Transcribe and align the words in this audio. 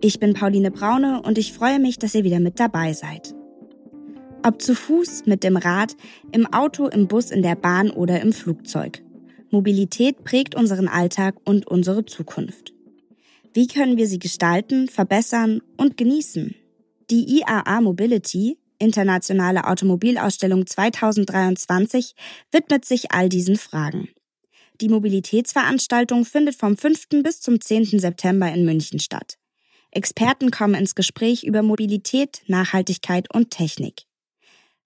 Ich 0.00 0.20
bin 0.20 0.32
Pauline 0.32 0.70
Braune 0.70 1.22
und 1.22 1.38
ich 1.38 1.52
freue 1.52 1.80
mich, 1.80 1.98
dass 1.98 2.14
ihr 2.14 2.22
wieder 2.22 2.38
mit 2.38 2.60
dabei 2.60 2.92
seid. 2.92 3.34
Ob 4.44 4.62
zu 4.62 4.76
Fuß, 4.76 5.26
mit 5.26 5.42
dem 5.42 5.56
Rad, 5.56 5.96
im 6.30 6.46
Auto, 6.46 6.86
im 6.86 7.08
Bus, 7.08 7.32
in 7.32 7.42
der 7.42 7.56
Bahn 7.56 7.90
oder 7.90 8.20
im 8.20 8.32
Flugzeug. 8.32 9.02
Mobilität 9.50 10.22
prägt 10.22 10.54
unseren 10.54 10.86
Alltag 10.86 11.34
und 11.44 11.66
unsere 11.66 12.04
Zukunft. 12.04 12.72
Wie 13.52 13.66
können 13.66 13.96
wir 13.96 14.06
sie 14.06 14.20
gestalten, 14.20 14.86
verbessern 14.86 15.62
und 15.76 15.96
genießen? 15.96 16.54
Die 17.10 17.40
IAA 17.40 17.80
Mobility, 17.80 18.56
Internationale 18.78 19.66
Automobilausstellung 19.66 20.64
2023, 20.64 22.14
widmet 22.52 22.84
sich 22.84 23.10
all 23.10 23.28
diesen 23.28 23.56
Fragen. 23.56 24.08
Die 24.80 24.88
Mobilitätsveranstaltung 24.88 26.24
findet 26.24 26.54
vom 26.54 26.76
5. 26.76 27.08
bis 27.24 27.40
zum 27.40 27.60
10. 27.60 27.98
September 27.98 28.52
in 28.52 28.64
München 28.64 29.00
statt. 29.00 29.38
Experten 29.90 30.50
kommen 30.50 30.74
ins 30.74 30.94
Gespräch 30.94 31.44
über 31.44 31.62
Mobilität, 31.62 32.42
Nachhaltigkeit 32.46 33.32
und 33.34 33.50
Technik. 33.50 34.02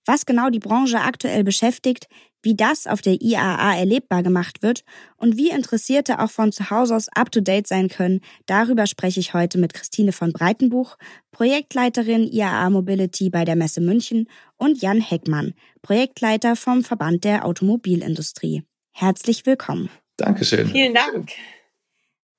Was 0.07 0.27
genau 0.27 0.51
die 0.51 0.59
Branche 0.59 1.01
aktuell 1.01 1.45
beschäftigt, 1.45 2.09
wie 2.43 2.57
das 2.57 2.89
auf 2.89 3.03
der 3.03 3.21
IAA 3.21 3.77
erlebbar 3.77 4.23
gemacht 4.23 4.63
wird 4.63 4.83
und 5.17 5.37
wie 5.37 5.51
Interessierte 5.51 6.19
auch 6.19 6.31
von 6.31 6.51
zu 6.51 6.71
Hause 6.71 6.97
aus 6.97 7.09
up-to-date 7.15 7.69
sein 7.69 7.89
können, 7.89 8.21
darüber 8.47 8.87
spreche 8.87 9.21
ich 9.21 9.33
heute 9.33 9.59
mit 9.59 9.75
Christine 9.75 10.13
von 10.13 10.33
Breitenbuch, 10.33 10.97
Projektleiterin 11.31 12.27
IAA 12.27 12.71
Mobility 12.71 13.31
bei 13.31 13.45
der 13.45 13.55
Messe 13.55 13.81
München 13.81 14.29
und 14.57 14.83
Jan 14.83 15.01
Heckmann, 15.01 15.55
Projektleiter 15.83 16.57
vom 16.57 16.83
Verband 16.83 17.23
der 17.23 17.45
Automobilindustrie. 17.45 18.65
Herzlich 18.91 19.47
willkommen. 19.47 19.89
Dankeschön. 20.17 20.69
Vielen 20.69 20.95
Dank. 20.95 21.31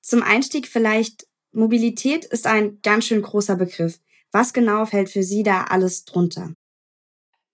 Zum 0.02 0.22
Einstieg 0.22 0.68
vielleicht, 0.68 1.26
Mobilität 1.54 2.24
ist 2.24 2.46
ein 2.46 2.80
ganz 2.82 3.06
schön 3.06 3.22
großer 3.22 3.56
Begriff. 3.56 4.00
Was 4.32 4.52
genau 4.52 4.84
fällt 4.86 5.08
für 5.08 5.22
Sie 5.22 5.44
da 5.44 5.64
alles 5.64 6.04
drunter? 6.04 6.54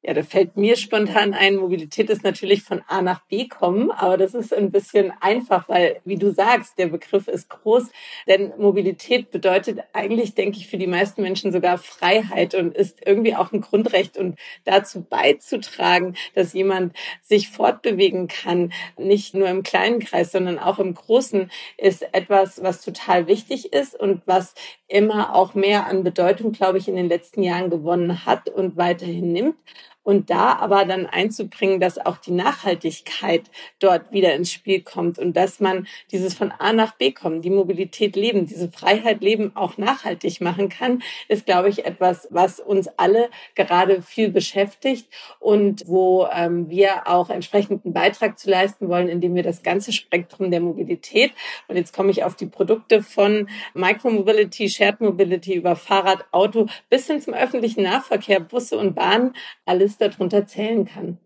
Ja, 0.03 0.15
da 0.15 0.23
fällt 0.23 0.57
mir 0.57 0.77
spontan 0.77 1.35
ein, 1.35 1.57
Mobilität 1.57 2.09
ist 2.09 2.25
natürlich 2.25 2.63
von 2.63 2.81
A 2.89 3.03
nach 3.03 3.21
B 3.27 3.49
kommen, 3.49 3.91
aber 3.91 4.17
das 4.17 4.33
ist 4.33 4.55
ein 4.55 4.71
bisschen 4.71 5.13
einfach, 5.21 5.69
weil, 5.69 6.01
wie 6.07 6.17
du 6.17 6.33
sagst, 6.33 6.79
der 6.79 6.87
Begriff 6.87 7.29
ist 7.29 7.51
groß, 7.51 7.91
denn 8.27 8.55
Mobilität 8.57 9.31
bedeutet 9.31 9.81
eigentlich, 9.93 10.35
denke 10.35 10.57
ich, 10.57 10.69
für 10.69 10.79
die 10.79 10.87
meisten 10.87 11.21
Menschen 11.21 11.53
sogar 11.53 11.77
Freiheit 11.77 12.55
und 12.55 12.75
ist 12.75 13.01
irgendwie 13.05 13.37
auch 13.37 13.53
ein 13.53 13.61
Grundrecht 13.61 14.17
und 14.17 14.39
dazu 14.65 15.03
beizutragen, 15.03 16.17
dass 16.35 16.55
jemand 16.55 16.97
sich 17.21 17.51
fortbewegen 17.51 18.27
kann, 18.27 18.73
nicht 18.97 19.35
nur 19.35 19.49
im 19.49 19.63
kleinen 19.63 19.99
Kreis, 19.99 20.33
sondern 20.33 20.59
auch 20.59 20.79
im 20.79 20.95
großen, 20.95 21.51
ist 21.77 22.15
etwas, 22.15 22.63
was 22.63 22.81
total 22.81 23.27
wichtig 23.27 23.75
ist 23.75 24.01
und 24.01 24.23
was 24.25 24.55
immer 24.89 25.35
auch 25.35 25.53
mehr 25.55 25.87
an 25.87 26.05
Bedeutung, 26.05 26.53
glaube 26.53 26.79
ich, 26.79 26.89
in 26.89 26.97
den 26.97 27.11
letzten 27.11 27.43
Jahren 27.43 27.69
gewonnen 27.69 28.25
hat 28.25 28.49
und 28.49 28.79
weiterhin 28.79 29.33
nimmt 29.33 29.57
und 30.03 30.31
da 30.31 30.57
aber 30.57 30.85
dann 30.85 31.07
einzubringen, 31.07 31.81
dass 31.81 31.99
auch 31.99 32.17
die 32.17 32.33
Nachhaltigkeit 32.33 33.43
dort 33.79 34.13
wieder 34.13 34.35
ins 34.35 34.53
Spiel 34.53 34.83
kommt 34.83 35.19
und 35.19 35.37
dass 35.37 35.61
man 35.61 35.87
dieses 36.11 36.35
von 36.35 36.53
A 36.53 36.73
nach 36.73 36.95
B 36.97 37.13
kommen, 37.13 37.43
die 37.43 37.51
Mobilität 37.51 38.17
leben, 38.17 38.47
diese 38.47 38.71
Freiheit 38.71 39.21
leben 39.23 39.53
auch 39.55 39.79
nachhaltig 39.79 40.41
machen 40.41 40.69
kann, 40.69 41.03
ist, 41.29 41.47
glaube 41.47 41.69
ich, 41.69 41.85
etwas, 41.85 42.29
was 42.31 42.61
uns 42.61 42.89
alle 42.97 43.31
gerade 43.55 44.03
viel 44.03 44.31
beschäftigt 44.31 45.09
und 45.39 45.85
wo 45.87 46.27
ähm, 46.33 46.69
wir 46.71 47.07
auch 47.07 47.31
entsprechend 47.31 47.85
einen 47.85 47.95
Beitrag 47.95 48.39
zu 48.39 48.51
leisten 48.51 48.89
wollen, 48.89 49.09
indem 49.09 49.35
wir 49.35 49.43
das 49.43 49.63
ganze 49.63 49.93
Spektrum 49.93 50.51
der 50.51 50.61
Mobilität 50.61 51.33
und 51.69 51.77
jetzt 51.77 51.95
komme 51.95 52.11
ich 52.11 52.25
auf 52.25 52.37
die 52.37 52.47
Produkte 52.47 53.03
von 53.03 53.49
Micromobility, 53.75 54.69
Shared 54.69 55.01
Mobility 55.01 55.55
über 55.55 55.77
Fahrrad, 55.77 56.25
Auto 56.33 56.67
bis 56.89 57.07
hin 57.07 57.21
zum 57.21 57.35
öffentlichen 57.35 57.83
Nahverkehr, 57.83 58.41
Busse 58.41 58.77
und 58.79 58.95
Bahnen, 58.95 59.35
alles 59.65 59.90
alles 59.91 59.99
darunter 59.99 60.47
zählen 60.47 60.87
kann. 60.87 61.19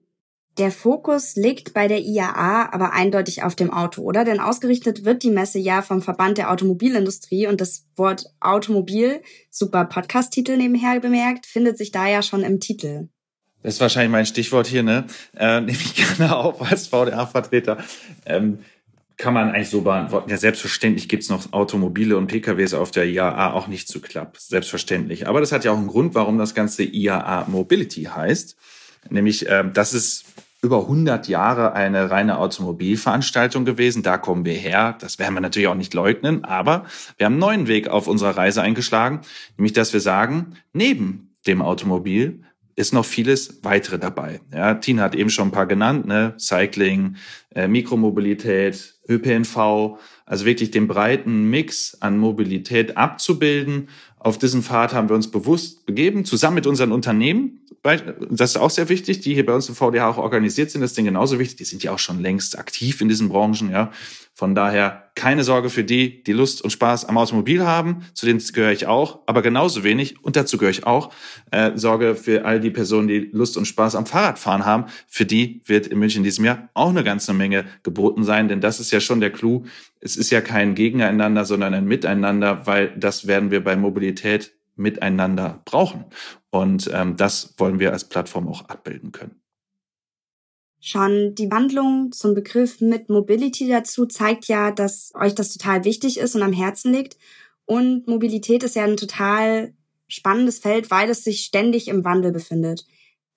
Der 0.56 0.70
Fokus 0.70 1.34
liegt 1.34 1.74
bei 1.74 1.88
der 1.88 2.00
IAA 2.00 2.72
aber 2.72 2.92
eindeutig 2.92 3.42
auf 3.42 3.56
dem 3.56 3.72
Auto, 3.72 4.02
oder? 4.02 4.24
Denn 4.24 4.38
ausgerichtet 4.38 5.04
wird 5.04 5.24
die 5.24 5.30
Messe 5.30 5.58
ja 5.58 5.82
vom 5.82 6.00
Verband 6.00 6.38
der 6.38 6.52
Automobilindustrie 6.52 7.48
und 7.48 7.60
das 7.60 7.86
Wort 7.96 8.26
Automobil, 8.40 9.20
super 9.50 9.84
Podcast-Titel 9.84 10.56
nebenher 10.56 11.00
bemerkt, 11.00 11.46
findet 11.46 11.76
sich 11.76 11.90
da 11.90 12.06
ja 12.06 12.22
schon 12.22 12.42
im 12.42 12.60
Titel. 12.60 13.08
Das 13.64 13.74
ist 13.74 13.80
wahrscheinlich 13.80 14.12
mein 14.12 14.26
Stichwort 14.26 14.68
hier, 14.68 14.84
ne? 14.84 15.06
Äh, 15.36 15.60
nehme 15.60 15.72
ich 15.72 15.96
gerne 15.96 16.36
auf 16.36 16.62
als 16.62 16.86
VDA-Vertreter. 16.86 17.78
Ähm, 18.24 18.60
kann 19.16 19.34
man 19.34 19.50
eigentlich 19.50 19.70
so 19.70 19.82
beantworten. 19.82 20.30
Ja, 20.30 20.36
selbstverständlich 20.36 21.08
gibt's 21.08 21.28
noch 21.28 21.52
Automobile 21.52 22.16
und 22.16 22.26
PKWs 22.26 22.74
auf 22.74 22.90
der 22.90 23.06
IAA 23.06 23.52
auch 23.52 23.68
nicht 23.68 23.88
zu 23.88 24.00
klapp. 24.00 24.38
Selbstverständlich. 24.38 25.28
Aber 25.28 25.40
das 25.40 25.52
hat 25.52 25.64
ja 25.64 25.72
auch 25.72 25.78
einen 25.78 25.86
Grund, 25.86 26.14
warum 26.14 26.38
das 26.38 26.54
Ganze 26.54 26.82
IAA 26.82 27.46
Mobility 27.48 28.04
heißt. 28.04 28.56
Nämlich, 29.10 29.48
äh, 29.48 29.64
das 29.72 29.94
ist 29.94 30.24
über 30.62 30.80
100 30.80 31.28
Jahre 31.28 31.74
eine 31.74 32.10
reine 32.10 32.38
Automobilveranstaltung 32.38 33.64
gewesen. 33.64 34.02
Da 34.02 34.16
kommen 34.18 34.44
wir 34.44 34.54
her. 34.54 34.96
Das 34.98 35.18
werden 35.18 35.34
wir 35.34 35.40
natürlich 35.40 35.68
auch 35.68 35.74
nicht 35.74 35.94
leugnen. 35.94 36.44
Aber 36.44 36.86
wir 37.18 37.26
haben 37.26 37.34
einen 37.34 37.40
neuen 37.40 37.68
Weg 37.68 37.88
auf 37.88 38.08
unserer 38.08 38.36
Reise 38.36 38.62
eingeschlagen. 38.62 39.20
Nämlich, 39.56 39.74
dass 39.74 39.92
wir 39.92 40.00
sagen, 40.00 40.56
neben 40.72 41.36
dem 41.46 41.60
Automobil 41.60 42.44
ist 42.76 42.92
noch 42.92 43.04
vieles 43.04 43.60
weitere 43.62 43.98
dabei. 43.98 44.40
Ja, 44.52 44.74
Tina 44.74 45.02
hat 45.02 45.14
eben 45.14 45.30
schon 45.30 45.48
ein 45.48 45.52
paar 45.52 45.66
genannt, 45.66 46.06
ne? 46.06 46.34
Cycling, 46.38 47.16
äh, 47.54 47.68
Mikromobilität, 47.68 48.94
ÖPNV, 49.08 49.98
also 50.26 50.44
wirklich 50.44 50.70
den 50.70 50.88
breiten 50.88 51.50
Mix 51.50 51.96
an 52.00 52.18
Mobilität 52.18 52.96
abzubilden. 52.96 53.88
Auf 54.24 54.38
diesen 54.38 54.62
Pfad 54.62 54.94
haben 54.94 55.10
wir 55.10 55.16
uns 55.16 55.30
bewusst 55.30 55.84
begeben, 55.84 56.24
zusammen 56.24 56.54
mit 56.54 56.66
unseren 56.66 56.92
Unternehmen. 56.92 57.60
Das 57.82 58.52
ist 58.52 58.56
auch 58.56 58.70
sehr 58.70 58.88
wichtig, 58.88 59.20
die 59.20 59.34
hier 59.34 59.44
bei 59.44 59.52
uns 59.52 59.68
im 59.68 59.74
VDH 59.74 60.08
auch 60.08 60.16
organisiert 60.16 60.70
sind. 60.70 60.80
Das 60.80 60.92
ist 60.92 60.96
denen 60.96 61.08
genauso 61.08 61.38
wichtig. 61.38 61.58
Die 61.58 61.64
sind 61.64 61.82
ja 61.82 61.92
auch 61.92 61.98
schon 61.98 62.22
längst 62.22 62.58
aktiv 62.58 63.02
in 63.02 63.10
diesen 63.10 63.28
Branchen, 63.28 63.70
ja. 63.70 63.92
Von 64.36 64.54
daher 64.54 65.10
keine 65.14 65.44
Sorge 65.44 65.70
für 65.70 65.84
die, 65.84 66.24
die 66.24 66.32
Lust 66.32 66.62
und 66.62 66.70
Spaß 66.70 67.04
am 67.04 67.18
Automobil 67.18 67.64
haben. 67.64 68.06
Zu 68.14 68.26
denen 68.26 68.42
gehöre 68.52 68.72
ich 68.72 68.86
auch, 68.86 69.20
aber 69.26 69.42
genauso 69.42 69.84
wenig, 69.84 70.24
und 70.24 70.34
dazu 70.34 70.56
gehöre 70.58 70.72
ich 70.72 70.86
auch, 70.86 71.12
äh, 71.52 71.72
Sorge 71.76 72.16
für 72.16 72.44
all 72.44 72.58
die 72.58 72.70
Personen, 72.70 73.06
die 73.06 73.30
Lust 73.30 73.56
und 73.56 73.66
Spaß 73.66 73.94
am 73.94 74.06
Fahrradfahren 74.06 74.64
haben. 74.64 74.86
Für 75.06 75.24
die 75.24 75.60
wird 75.66 75.86
in 75.86 75.98
München 75.98 76.20
in 76.20 76.24
diesem 76.24 76.44
Jahr 76.44 76.68
auch 76.74 76.88
eine 76.88 77.04
ganze 77.04 77.32
Menge 77.32 77.66
geboten 77.84 78.24
sein, 78.24 78.48
denn 78.48 78.60
das 78.60 78.80
ist 78.80 78.90
ja 78.90 79.00
schon 79.00 79.20
der 79.20 79.30
Clou. 79.30 79.66
Es 80.04 80.18
ist 80.18 80.28
ja 80.28 80.42
kein 80.42 80.74
Gegeneinander, 80.74 81.46
sondern 81.46 81.72
ein 81.72 81.86
Miteinander, 81.86 82.66
weil 82.66 82.94
das 82.94 83.26
werden 83.26 83.50
wir 83.50 83.64
bei 83.64 83.74
Mobilität 83.74 84.52
miteinander 84.76 85.62
brauchen. 85.64 86.04
Und 86.50 86.90
ähm, 86.92 87.16
das 87.16 87.54
wollen 87.56 87.78
wir 87.80 87.92
als 87.92 88.04
Plattform 88.04 88.46
auch 88.46 88.68
abbilden 88.68 89.12
können. 89.12 89.40
Schon 90.78 91.34
die 91.34 91.50
Wandlung 91.50 92.12
zum 92.12 92.34
Begriff 92.34 92.82
mit 92.82 93.08
Mobility 93.08 93.66
dazu 93.66 94.04
zeigt 94.04 94.46
ja, 94.46 94.70
dass 94.70 95.10
euch 95.14 95.34
das 95.34 95.54
total 95.54 95.86
wichtig 95.86 96.18
ist 96.18 96.36
und 96.36 96.42
am 96.42 96.52
Herzen 96.52 96.92
liegt. 96.92 97.16
Und 97.64 98.06
Mobilität 98.06 98.62
ist 98.62 98.76
ja 98.76 98.84
ein 98.84 98.98
total 98.98 99.72
spannendes 100.06 100.58
Feld, 100.58 100.90
weil 100.90 101.08
es 101.08 101.24
sich 101.24 101.40
ständig 101.40 101.88
im 101.88 102.04
Wandel 102.04 102.30
befindet. 102.30 102.84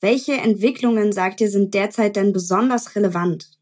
Welche 0.02 0.34
Entwicklungen, 0.34 1.14
sagt 1.14 1.40
ihr, 1.40 1.50
sind 1.50 1.74
derzeit 1.74 2.18
denn 2.18 2.34
besonders 2.34 2.98
relevant? 2.98 3.57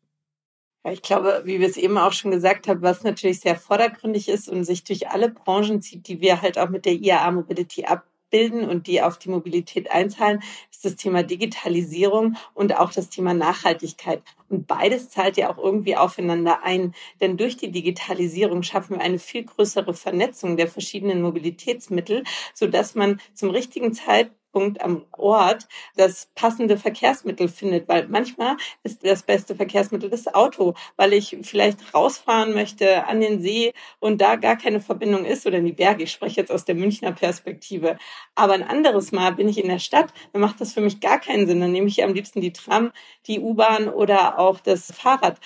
Ich 0.91 1.01
glaube, 1.01 1.41
wie 1.45 1.59
wir 1.59 1.67
es 1.67 1.77
eben 1.77 1.97
auch 1.97 2.13
schon 2.13 2.31
gesagt 2.31 2.67
haben, 2.67 2.81
was 2.81 3.03
natürlich 3.03 3.39
sehr 3.39 3.55
vordergründig 3.55 4.29
ist 4.29 4.49
und 4.49 4.63
sich 4.63 4.83
durch 4.83 5.09
alle 5.09 5.29
Branchen 5.29 5.81
zieht, 5.81 6.07
die 6.07 6.21
wir 6.21 6.41
halt 6.41 6.57
auch 6.57 6.69
mit 6.69 6.85
der 6.85 6.93
IAA 6.93 7.31
Mobility 7.31 7.85
ab 7.85 8.05
abbilden 8.35 8.67
und 8.67 8.87
die 8.87 9.01
auf 9.01 9.17
die 9.17 9.29
Mobilität 9.29 9.91
einzahlen, 9.91 10.41
ist 10.71 10.85
das 10.85 10.95
Thema 10.95 11.23
Digitalisierung 11.23 12.35
und 12.53 12.77
auch 12.77 12.91
das 12.91 13.09
Thema 13.09 13.33
Nachhaltigkeit. 13.33 14.21
Und 14.49 14.67
beides 14.67 15.09
zahlt 15.09 15.37
ja 15.37 15.51
auch 15.51 15.57
irgendwie 15.57 15.95
aufeinander 15.95 16.63
ein. 16.63 16.93
Denn 17.21 17.37
durch 17.37 17.57
die 17.57 17.71
Digitalisierung 17.71 18.63
schaffen 18.63 18.97
wir 18.97 19.01
eine 19.01 19.19
viel 19.19 19.43
größere 19.43 19.93
Vernetzung 19.93 20.57
der 20.57 20.67
verschiedenen 20.67 21.21
Mobilitätsmittel, 21.21 22.23
sodass 22.53 22.95
man 22.95 23.19
zum 23.33 23.49
richtigen 23.49 23.93
Zeitpunkt 23.93 24.35
Treffpunkt 24.55 24.81
am 24.81 25.05
Ort 25.11 25.67
das 25.95 26.29
passende 26.35 26.77
Verkehrsmittel 26.77 27.47
findet, 27.49 27.87
weil 27.87 28.07
manchmal 28.07 28.55
ist 28.83 29.05
das 29.05 29.23
beste 29.23 29.55
Verkehrsmittel 29.55 30.09
das 30.09 30.33
Auto, 30.33 30.73
weil 30.95 31.13
ich 31.13 31.37
vielleicht 31.41 31.93
rausfahren 31.93 32.53
möchte 32.53 33.05
an 33.07 33.19
den 33.19 33.41
See 33.41 33.73
und 33.99 34.21
da 34.21 34.35
gar 34.35 34.57
keine 34.57 34.79
Verbindung 34.79 35.25
ist 35.25 35.45
oder 35.45 35.57
in 35.57 35.65
die 35.65 35.73
Berge. 35.73 36.03
Ich 36.03 36.11
spreche 36.11 36.39
jetzt 36.39 36.51
aus 36.51 36.65
der 36.65 36.75
Münchner 36.75 37.11
Perspektive. 37.11 37.97
Aber 38.35 38.53
ein 38.53 38.63
anderes 38.63 39.11
Mal 39.11 39.33
bin 39.33 39.49
ich 39.49 39.61
in 39.61 39.69
der 39.69 39.79
Stadt, 39.79 40.13
dann 40.31 40.41
macht 40.41 40.61
das 40.61 40.73
für 40.73 40.81
mich 40.81 40.99
gar 41.01 41.19
keinen 41.19 41.47
Sinn. 41.47 41.59
Dann 41.59 41.71
nehme 41.71 41.87
ich 41.87 42.03
am 42.03 42.13
liebsten 42.13 42.41
die 42.41 42.53
Tram, 42.53 42.91
die 43.27 43.39
U-Bahn 43.39 43.89
oder 43.89 44.39
auch 44.39 44.59
das 44.59 44.91
Fahrrad. 44.91 45.39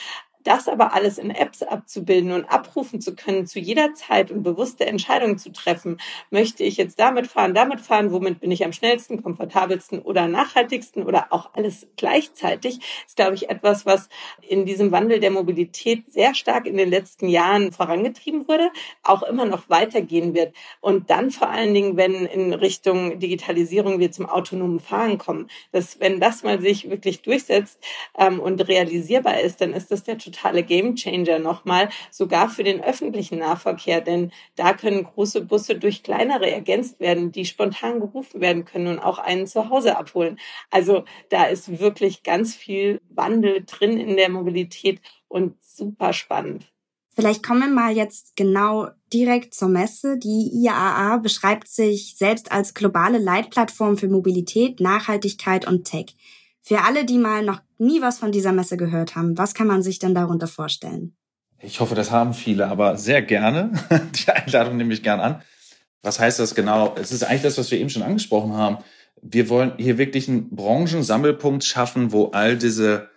Das 0.43 0.69
aber 0.69 0.93
alles 0.93 1.17
in 1.17 1.31
Apps 1.31 1.63
abzubilden 1.63 2.31
und 2.31 2.45
abrufen 2.45 3.01
zu 3.01 3.13
können 3.13 3.45
zu 3.45 3.59
jeder 3.59 3.93
Zeit 3.93 4.31
und 4.31 4.41
bewusste 4.41 4.85
Entscheidungen 4.85 5.37
zu 5.37 5.51
treffen, 5.51 5.99
möchte 6.29 6.63
ich 6.63 6.77
jetzt 6.77 6.97
damit 6.97 7.27
fahren, 7.27 7.53
damit 7.53 7.81
fahren, 7.81 8.13
womit 8.13 8.39
bin 8.39 8.49
ich 8.49 8.63
am 8.63 8.71
schnellsten, 8.71 9.21
komfortabelsten 9.21 9.99
oder 9.99 10.27
nachhaltigsten 10.27 11.03
oder 11.03 11.27
auch 11.31 11.53
alles 11.53 11.87
gleichzeitig, 11.97 12.79
ist, 13.05 13.17
glaube 13.17 13.35
ich, 13.35 13.49
etwas, 13.49 13.85
was 13.85 14.07
in 14.47 14.65
diesem 14.65 14.91
Wandel 14.91 15.19
der 15.19 15.31
Mobilität 15.31 16.11
sehr 16.11 16.33
stark 16.33 16.65
in 16.67 16.77
den 16.77 16.89
letzten 16.89 17.27
Jahren 17.27 17.73
vorangetrieben 17.73 18.47
wurde, 18.47 18.71
auch 19.03 19.23
immer 19.23 19.45
noch 19.45 19.69
weitergehen 19.69 20.33
wird. 20.33 20.55
Und 20.79 21.09
dann 21.09 21.31
vor 21.31 21.49
allen 21.49 21.73
Dingen, 21.73 21.97
wenn 21.97 22.25
in 22.25 22.53
Richtung 22.53 23.19
Digitalisierung 23.19 23.99
wir 23.99 24.11
zum 24.11 24.25
autonomen 24.25 24.79
Fahren 24.79 25.17
kommen, 25.17 25.49
dass 25.71 25.99
wenn 25.99 26.19
das 26.19 26.43
mal 26.43 26.61
sich 26.61 26.89
wirklich 26.89 27.21
durchsetzt 27.21 27.79
ähm, 28.17 28.39
und 28.39 28.65
realisierbar 28.67 29.41
ist, 29.41 29.59
dann 29.61 29.73
ist 29.73 29.91
das 29.91 30.03
der 30.03 30.17
totale 30.31 30.63
Gamechanger 30.63 31.39
nochmal, 31.39 31.89
sogar 32.11 32.49
für 32.49 32.63
den 32.63 32.83
öffentlichen 32.83 33.39
Nahverkehr, 33.39 34.01
denn 34.01 34.31
da 34.55 34.73
können 34.73 35.03
große 35.03 35.41
Busse 35.45 35.75
durch 35.75 36.03
kleinere 36.03 36.49
ergänzt 36.49 36.99
werden, 36.99 37.31
die 37.31 37.45
spontan 37.45 37.99
gerufen 37.99 38.41
werden 38.41 38.65
können 38.65 38.87
und 38.87 38.99
auch 38.99 39.19
einen 39.19 39.47
zu 39.47 39.69
Hause 39.69 39.97
abholen. 39.97 40.39
Also 40.69 41.03
da 41.29 41.45
ist 41.45 41.79
wirklich 41.79 42.23
ganz 42.23 42.55
viel 42.55 43.01
Wandel 43.09 43.63
drin 43.65 43.99
in 43.99 44.15
der 44.17 44.29
Mobilität 44.29 45.01
und 45.27 45.55
super 45.63 46.13
spannend. 46.13 46.71
Vielleicht 47.15 47.43
kommen 47.43 47.59
wir 47.59 47.67
mal 47.67 47.91
jetzt 47.91 48.37
genau 48.37 48.87
direkt 49.11 49.53
zur 49.53 49.67
Messe. 49.67 50.17
Die 50.17 50.51
IAA 50.53 51.17
beschreibt 51.17 51.67
sich 51.67 52.15
selbst 52.17 52.51
als 52.51 52.73
globale 52.73 53.17
Leitplattform 53.17 53.97
für 53.97 54.07
Mobilität, 54.07 54.79
Nachhaltigkeit 54.79 55.67
und 55.67 55.83
Tech. 55.83 56.15
Für 56.61 56.83
alle, 56.83 57.05
die 57.05 57.17
mal 57.17 57.43
noch 57.43 57.61
nie 57.77 58.01
was 58.01 58.19
von 58.19 58.31
dieser 58.31 58.51
Messe 58.51 58.77
gehört 58.77 59.15
haben, 59.15 59.37
was 59.37 59.53
kann 59.53 59.67
man 59.67 59.81
sich 59.81 59.99
denn 59.99 60.13
darunter 60.13 60.47
vorstellen? 60.47 61.15
Ich 61.61 61.79
hoffe, 61.79 61.95
das 61.95 62.11
haben 62.11 62.33
viele, 62.33 62.67
aber 62.67 62.97
sehr 62.97 63.21
gerne. 63.21 63.71
Die 64.15 64.31
Einladung 64.31 64.77
nehme 64.77 64.93
ich 64.93 65.03
gern 65.03 65.19
an. 65.19 65.41
Was 66.01 66.19
heißt 66.19 66.39
das 66.39 66.55
genau? 66.55 66.95
Es 66.97 67.11
ist 67.11 67.23
eigentlich 67.23 67.41
das, 67.41 67.57
was 67.57 67.71
wir 67.71 67.79
eben 67.79 67.89
schon 67.89 68.03
angesprochen 68.03 68.53
haben. 68.53 68.77
Wir 69.21 69.49
wollen 69.49 69.73
hier 69.77 69.97
wirklich 69.97 70.29
einen 70.29 70.49
Branchensammelpunkt 70.55 71.65
schaffen, 71.65 72.13
wo 72.13 72.27
all 72.27 72.57
diese 72.57 73.09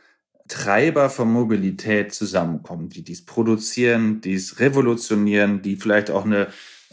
Treiber 0.48 1.08
von 1.08 1.32
Mobilität 1.32 2.12
zusammenkommen, 2.12 2.88
die 2.88 3.04
dies 3.04 3.24
produzieren, 3.24 4.20
dies 4.20 4.58
revolutionieren, 4.58 5.62
die 5.62 5.76
vielleicht 5.76 6.10
auch 6.10 6.24
eine 6.24 6.48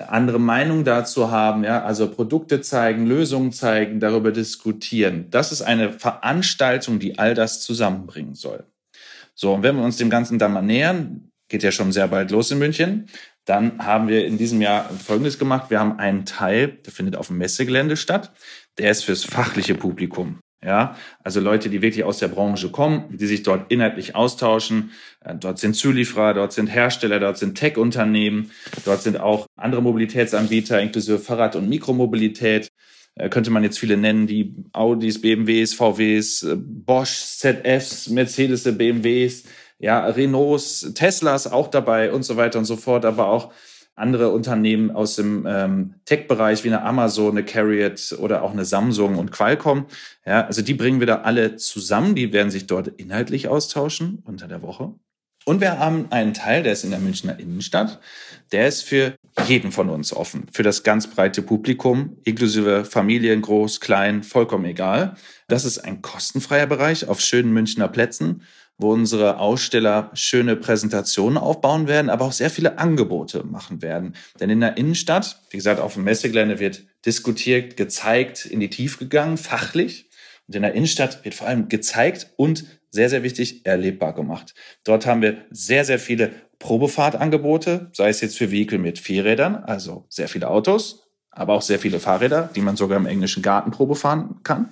andere 0.08 0.40
Meinung 0.40 0.84
dazu 0.84 1.32
haben, 1.32 1.64
ja, 1.64 1.84
also 1.84 2.10
Produkte 2.10 2.62
zeigen, 2.62 3.06
Lösungen 3.06 3.52
zeigen, 3.52 4.00
darüber 4.00 4.32
diskutieren. 4.32 5.28
Das 5.30 5.52
ist 5.52 5.62
eine 5.62 5.94
Veranstaltung, 5.94 7.00
die 7.00 7.20
all 7.20 7.34
das 7.34 7.62
zusammenbringen 7.62 8.36
soll. 8.36 8.64
So, 9.36 9.54
und 9.54 9.64
wenn 9.64 9.76
wir 9.76 9.84
uns 9.84 9.98
dem 9.98 10.10
Ganzen 10.10 10.40
dann 10.40 10.54
mal 10.54 10.62
nähern, 10.62 11.32
geht 11.50 11.64
ja 11.64 11.72
schon 11.72 11.92
sehr 11.92 12.08
bald 12.08 12.32
los 12.32 12.52
in 12.52 12.60
München, 12.60 13.08
dann 13.46 13.84
haben 13.84 14.08
wir 14.08 14.26
in 14.26 14.38
diesem 14.38 14.62
Jahr 14.62 14.90
Folgendes 14.90 15.40
gemacht. 15.40 15.70
Wir 15.70 15.80
haben 15.80 15.98
einen 15.98 16.26
Teil, 16.26 16.68
der 16.86 16.94
findet 16.94 17.16
auf 17.16 17.28
dem 17.28 17.40
Messegelände 17.40 17.98
statt, 17.98 18.32
der 18.78 18.92
ist 18.92 19.06
fürs 19.06 19.24
fachliche 19.24 19.76
Publikum. 19.76 20.40
Ja, 20.62 20.98
also 21.24 21.40
Leute, 21.40 21.70
die 21.70 21.82
wirklich 21.82 22.04
aus 22.04 22.20
der 22.20 22.28
Branche 22.28 22.70
kommen, 22.70 23.18
die 23.18 23.28
sich 23.28 23.44
dort 23.44 23.72
inhaltlich 23.72 24.16
austauschen. 24.16 24.92
Äh, 25.24 25.36
dort 25.36 25.58
sind 25.58 25.76
Zulieferer, 25.76 26.34
dort 26.34 26.52
sind 26.52 26.68
Hersteller, 26.68 27.22
dort 27.22 27.38
sind 27.38 27.56
Tech-Unternehmen, 27.56 28.52
dort 28.84 29.02
sind 29.02 29.22
auch 29.22 29.48
andere 29.56 29.82
Mobilitätsanbieter, 29.82 30.82
inklusive 30.82 31.20
Fahrrad- 31.20 31.56
und 31.56 31.70
Mikromobilität. 31.70 32.70
Äh, 33.16 33.30
könnte 33.30 33.52
man 33.52 33.64
jetzt 33.64 33.80
viele 33.80 33.96
nennen, 33.96 34.28
die 34.28 34.54
Audis, 34.74 35.22
BMWs, 35.22 35.74
VWs, 35.74 36.44
äh, 36.44 36.58
Bosch, 36.58 37.10
ZFs, 37.38 38.10
Mercedes, 38.10 38.64
BMWs, 38.64 39.44
ja, 39.80 40.08
Renaults, 40.08 40.92
Teslas 40.94 41.50
auch 41.50 41.68
dabei 41.68 42.12
und 42.12 42.24
so 42.24 42.36
weiter 42.36 42.60
und 42.60 42.66
so 42.66 42.76
fort, 42.76 43.06
aber 43.06 43.30
auch 43.30 43.54
andere 44.00 44.30
Unternehmen 44.30 44.92
aus 44.92 45.16
dem 45.16 45.46
ähm, 45.48 45.96
Tech-Bereich 46.06 46.64
wie 46.64 46.70
eine 46.70 46.84
Amazon, 46.84 47.32
eine 47.32 47.46
Carriot 47.46 48.16
oder 48.20 48.44
auch 48.44 48.52
eine 48.52 48.66
Samsung 48.66 49.18
und 49.18 49.32
Qualcomm. 49.32 49.86
Ja, 50.26 50.46
also 50.46 50.62
die 50.62 50.74
bringen 50.74 51.00
wir 51.00 51.08
da 51.08 51.22
alle 51.22 51.56
zusammen. 51.56 52.16
Die 52.16 52.34
werden 52.34 52.52
sich 52.52 52.68
dort 52.68 52.88
inhaltlich 52.88 53.48
austauschen 53.48 54.24
unter 54.26 54.48
der 54.48 54.62
Woche. 54.62 54.94
Und 55.46 55.62
wir 55.62 55.80
haben 55.80 56.12
einen 56.12 56.34
Teil, 56.34 56.64
der 56.64 56.74
ist 56.74 56.84
in 56.84 56.92
der 56.92 57.00
Münchner 57.00 57.40
Innenstadt. 57.40 58.00
Der 58.52 58.68
ist 58.68 58.84
für 58.84 59.16
jeden 59.48 59.72
von 59.72 59.90
uns 59.90 60.14
offen, 60.14 60.48
für 60.52 60.64
das 60.64 60.84
ganz 60.84 61.08
breite 61.08 61.42
Publikum, 61.42 62.18
inklusive 62.24 62.86
Familien, 62.86 63.42
groß, 63.42 63.80
klein, 63.80 64.22
vollkommen 64.24 64.66
egal. 64.66 65.16
Das 65.48 65.66
ist 65.66 65.80
ein 65.80 66.02
kostenfreier 66.02 66.68
Bereich 66.68 67.08
auf 67.08 67.22
schönen 67.22 67.52
Münchner 67.52 67.88
Plätzen 67.88 68.44
wo 68.80 68.94
unsere 68.94 69.40
Aussteller 69.40 70.10
schöne 70.14 70.56
Präsentationen 70.56 71.38
aufbauen 71.38 71.88
werden, 71.88 72.10
aber 72.10 72.26
auch 72.26 72.32
sehr 72.32 72.50
viele 72.50 72.80
Angebote 72.80 73.44
machen 73.44 73.82
werden. 73.82 74.16
Denn 74.40 74.50
in 74.50 74.62
der 74.62 74.78
Innenstadt, 74.78 75.42
wie 75.50 75.58
gesagt, 75.58 75.82
auf 75.82 75.96
dem 75.96 76.06
Messegelände 76.06 76.60
wird 76.60 76.84
diskutiert, 77.06 77.76
gezeigt, 77.76 78.46
in 78.46 78.62
die 78.62 78.70
Tiefe 78.70 79.00
gegangen, 79.00 79.38
fachlich. 79.38 80.10
Und 80.48 80.56
in 80.56 80.62
der 80.62 80.74
Innenstadt 80.74 81.26
wird 81.26 81.36
vor 81.36 81.48
allem 81.48 81.68
gezeigt 81.68 82.32
und 82.38 82.66
sehr, 82.90 83.10
sehr 83.10 83.22
wichtig, 83.22 83.66
erlebbar 83.66 84.16
gemacht. 84.16 84.56
Dort 84.86 85.06
haben 85.06 85.22
wir 85.22 85.46
sehr, 85.52 85.84
sehr 85.84 86.00
viele 86.00 86.32
Probefahrtangebote, 86.58 87.92
sei 87.94 88.10
es 88.10 88.22
jetzt 88.22 88.38
für 88.38 88.50
Vehikel 88.50 88.80
mit 88.80 88.98
Vierrädern, 88.98 89.56
also 89.56 90.06
sehr 90.10 90.30
viele 90.30 90.48
Autos, 90.48 91.04
aber 91.32 91.54
auch 91.54 91.62
sehr 91.62 91.80
viele 91.80 92.00
Fahrräder, 92.00 92.50
die 92.56 92.62
man 92.62 92.78
sogar 92.78 92.98
im 92.98 93.06
englischen 93.06 93.44
Garten 93.44 93.72
Probe 93.72 93.96
fahren 93.96 94.40
kann 94.44 94.70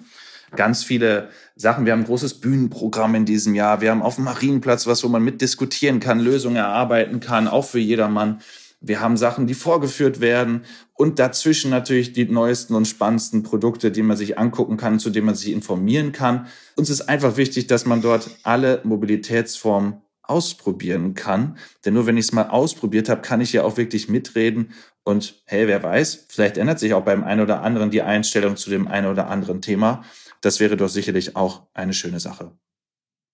ganz 0.55 0.83
viele 0.83 1.29
Sachen. 1.55 1.85
Wir 1.85 1.93
haben 1.93 2.01
ein 2.01 2.05
großes 2.05 2.35
Bühnenprogramm 2.35 3.15
in 3.15 3.25
diesem 3.25 3.55
Jahr. 3.55 3.81
Wir 3.81 3.91
haben 3.91 4.01
auf 4.01 4.15
dem 4.15 4.25
Marienplatz 4.25 4.87
was, 4.87 5.03
wo 5.03 5.07
man 5.09 5.23
mitdiskutieren 5.23 5.99
kann, 5.99 6.19
Lösungen 6.19 6.57
erarbeiten 6.57 7.19
kann, 7.19 7.47
auch 7.47 7.65
für 7.65 7.79
jedermann. 7.79 8.39
Wir 8.79 9.01
haben 9.01 9.17
Sachen, 9.17 9.47
die 9.47 9.55
vorgeführt 9.55 10.21
werden 10.21 10.61
und 10.93 11.17
dazwischen 11.17 11.71
natürlich 11.71 12.13
die 12.13 12.25
neuesten 12.25 12.75
und 12.75 12.87
spannendsten 12.87 13.41
Produkte, 13.41 13.91
die 13.91 14.03
man 14.03 14.15
sich 14.15 14.37
angucken 14.37 14.77
kann, 14.77 14.99
zu 14.99 15.09
denen 15.09 15.25
man 15.25 15.35
sich 15.35 15.51
informieren 15.51 16.11
kann. 16.11 16.47
Uns 16.75 16.91
ist 16.91 17.09
einfach 17.09 17.37
wichtig, 17.37 17.65
dass 17.67 17.85
man 17.85 18.01
dort 18.01 18.29
alle 18.43 18.81
Mobilitätsformen 18.83 20.01
ausprobieren 20.21 21.15
kann. 21.15 21.57
Denn 21.85 21.95
nur 21.95 22.05
wenn 22.05 22.17
ich 22.17 22.25
es 22.25 22.33
mal 22.33 22.49
ausprobiert 22.49 23.09
habe, 23.09 23.21
kann 23.21 23.41
ich 23.41 23.53
ja 23.53 23.63
auch 23.63 23.77
wirklich 23.77 24.09
mitreden. 24.09 24.73
Und 25.03 25.41
hey, 25.45 25.67
wer 25.67 25.81
weiß, 25.81 26.25
vielleicht 26.29 26.57
ändert 26.57 26.79
sich 26.79 26.93
auch 26.93 27.03
beim 27.03 27.23
einen 27.23 27.41
oder 27.41 27.61
anderen 27.61 27.89
die 27.89 28.01
Einstellung 28.01 28.57
zu 28.57 28.69
dem 28.69 28.87
einen 28.87 29.07
oder 29.07 29.29
anderen 29.29 29.61
Thema. 29.61 30.03
Das 30.41 30.59
wäre 30.59 30.77
doch 30.77 30.89
sicherlich 30.89 31.35
auch 31.35 31.67
eine 31.73 31.93
schöne 31.93 32.19
Sache. 32.19 32.57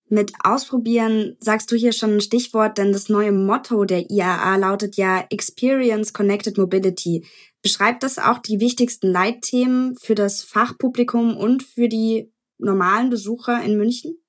Mit 0.10 0.34
Ausprobieren 0.44 1.38
sagst 1.40 1.72
du 1.72 1.76
hier 1.76 1.94
schon 1.94 2.16
ein 2.16 2.22
Stichwort, 2.22 2.78
denn 2.78 2.92
das 2.92 3.10
neue 3.10 3.32
Motto 3.32 3.86
der 3.86 4.12
IAA 4.12 4.58
lautet 4.58 4.96
ja 4.96 5.26
Experience 5.30 6.14
Connected 6.14 6.58
Mobility. 6.58 7.26
Beschreibt 7.62 8.04
das 8.04 8.20
auch 8.20 8.38
die 8.40 8.60
wichtigsten 8.60 9.08
Leitthemen 9.08 9.96
für 9.98 10.14
das 10.14 10.44
Fachpublikum 10.44 11.38
und 11.38 11.64
für 11.64 11.88
die 11.88 12.32
normalen 12.58 13.10
Besucher 13.10 13.64
in 13.64 13.78
München? 13.78 14.23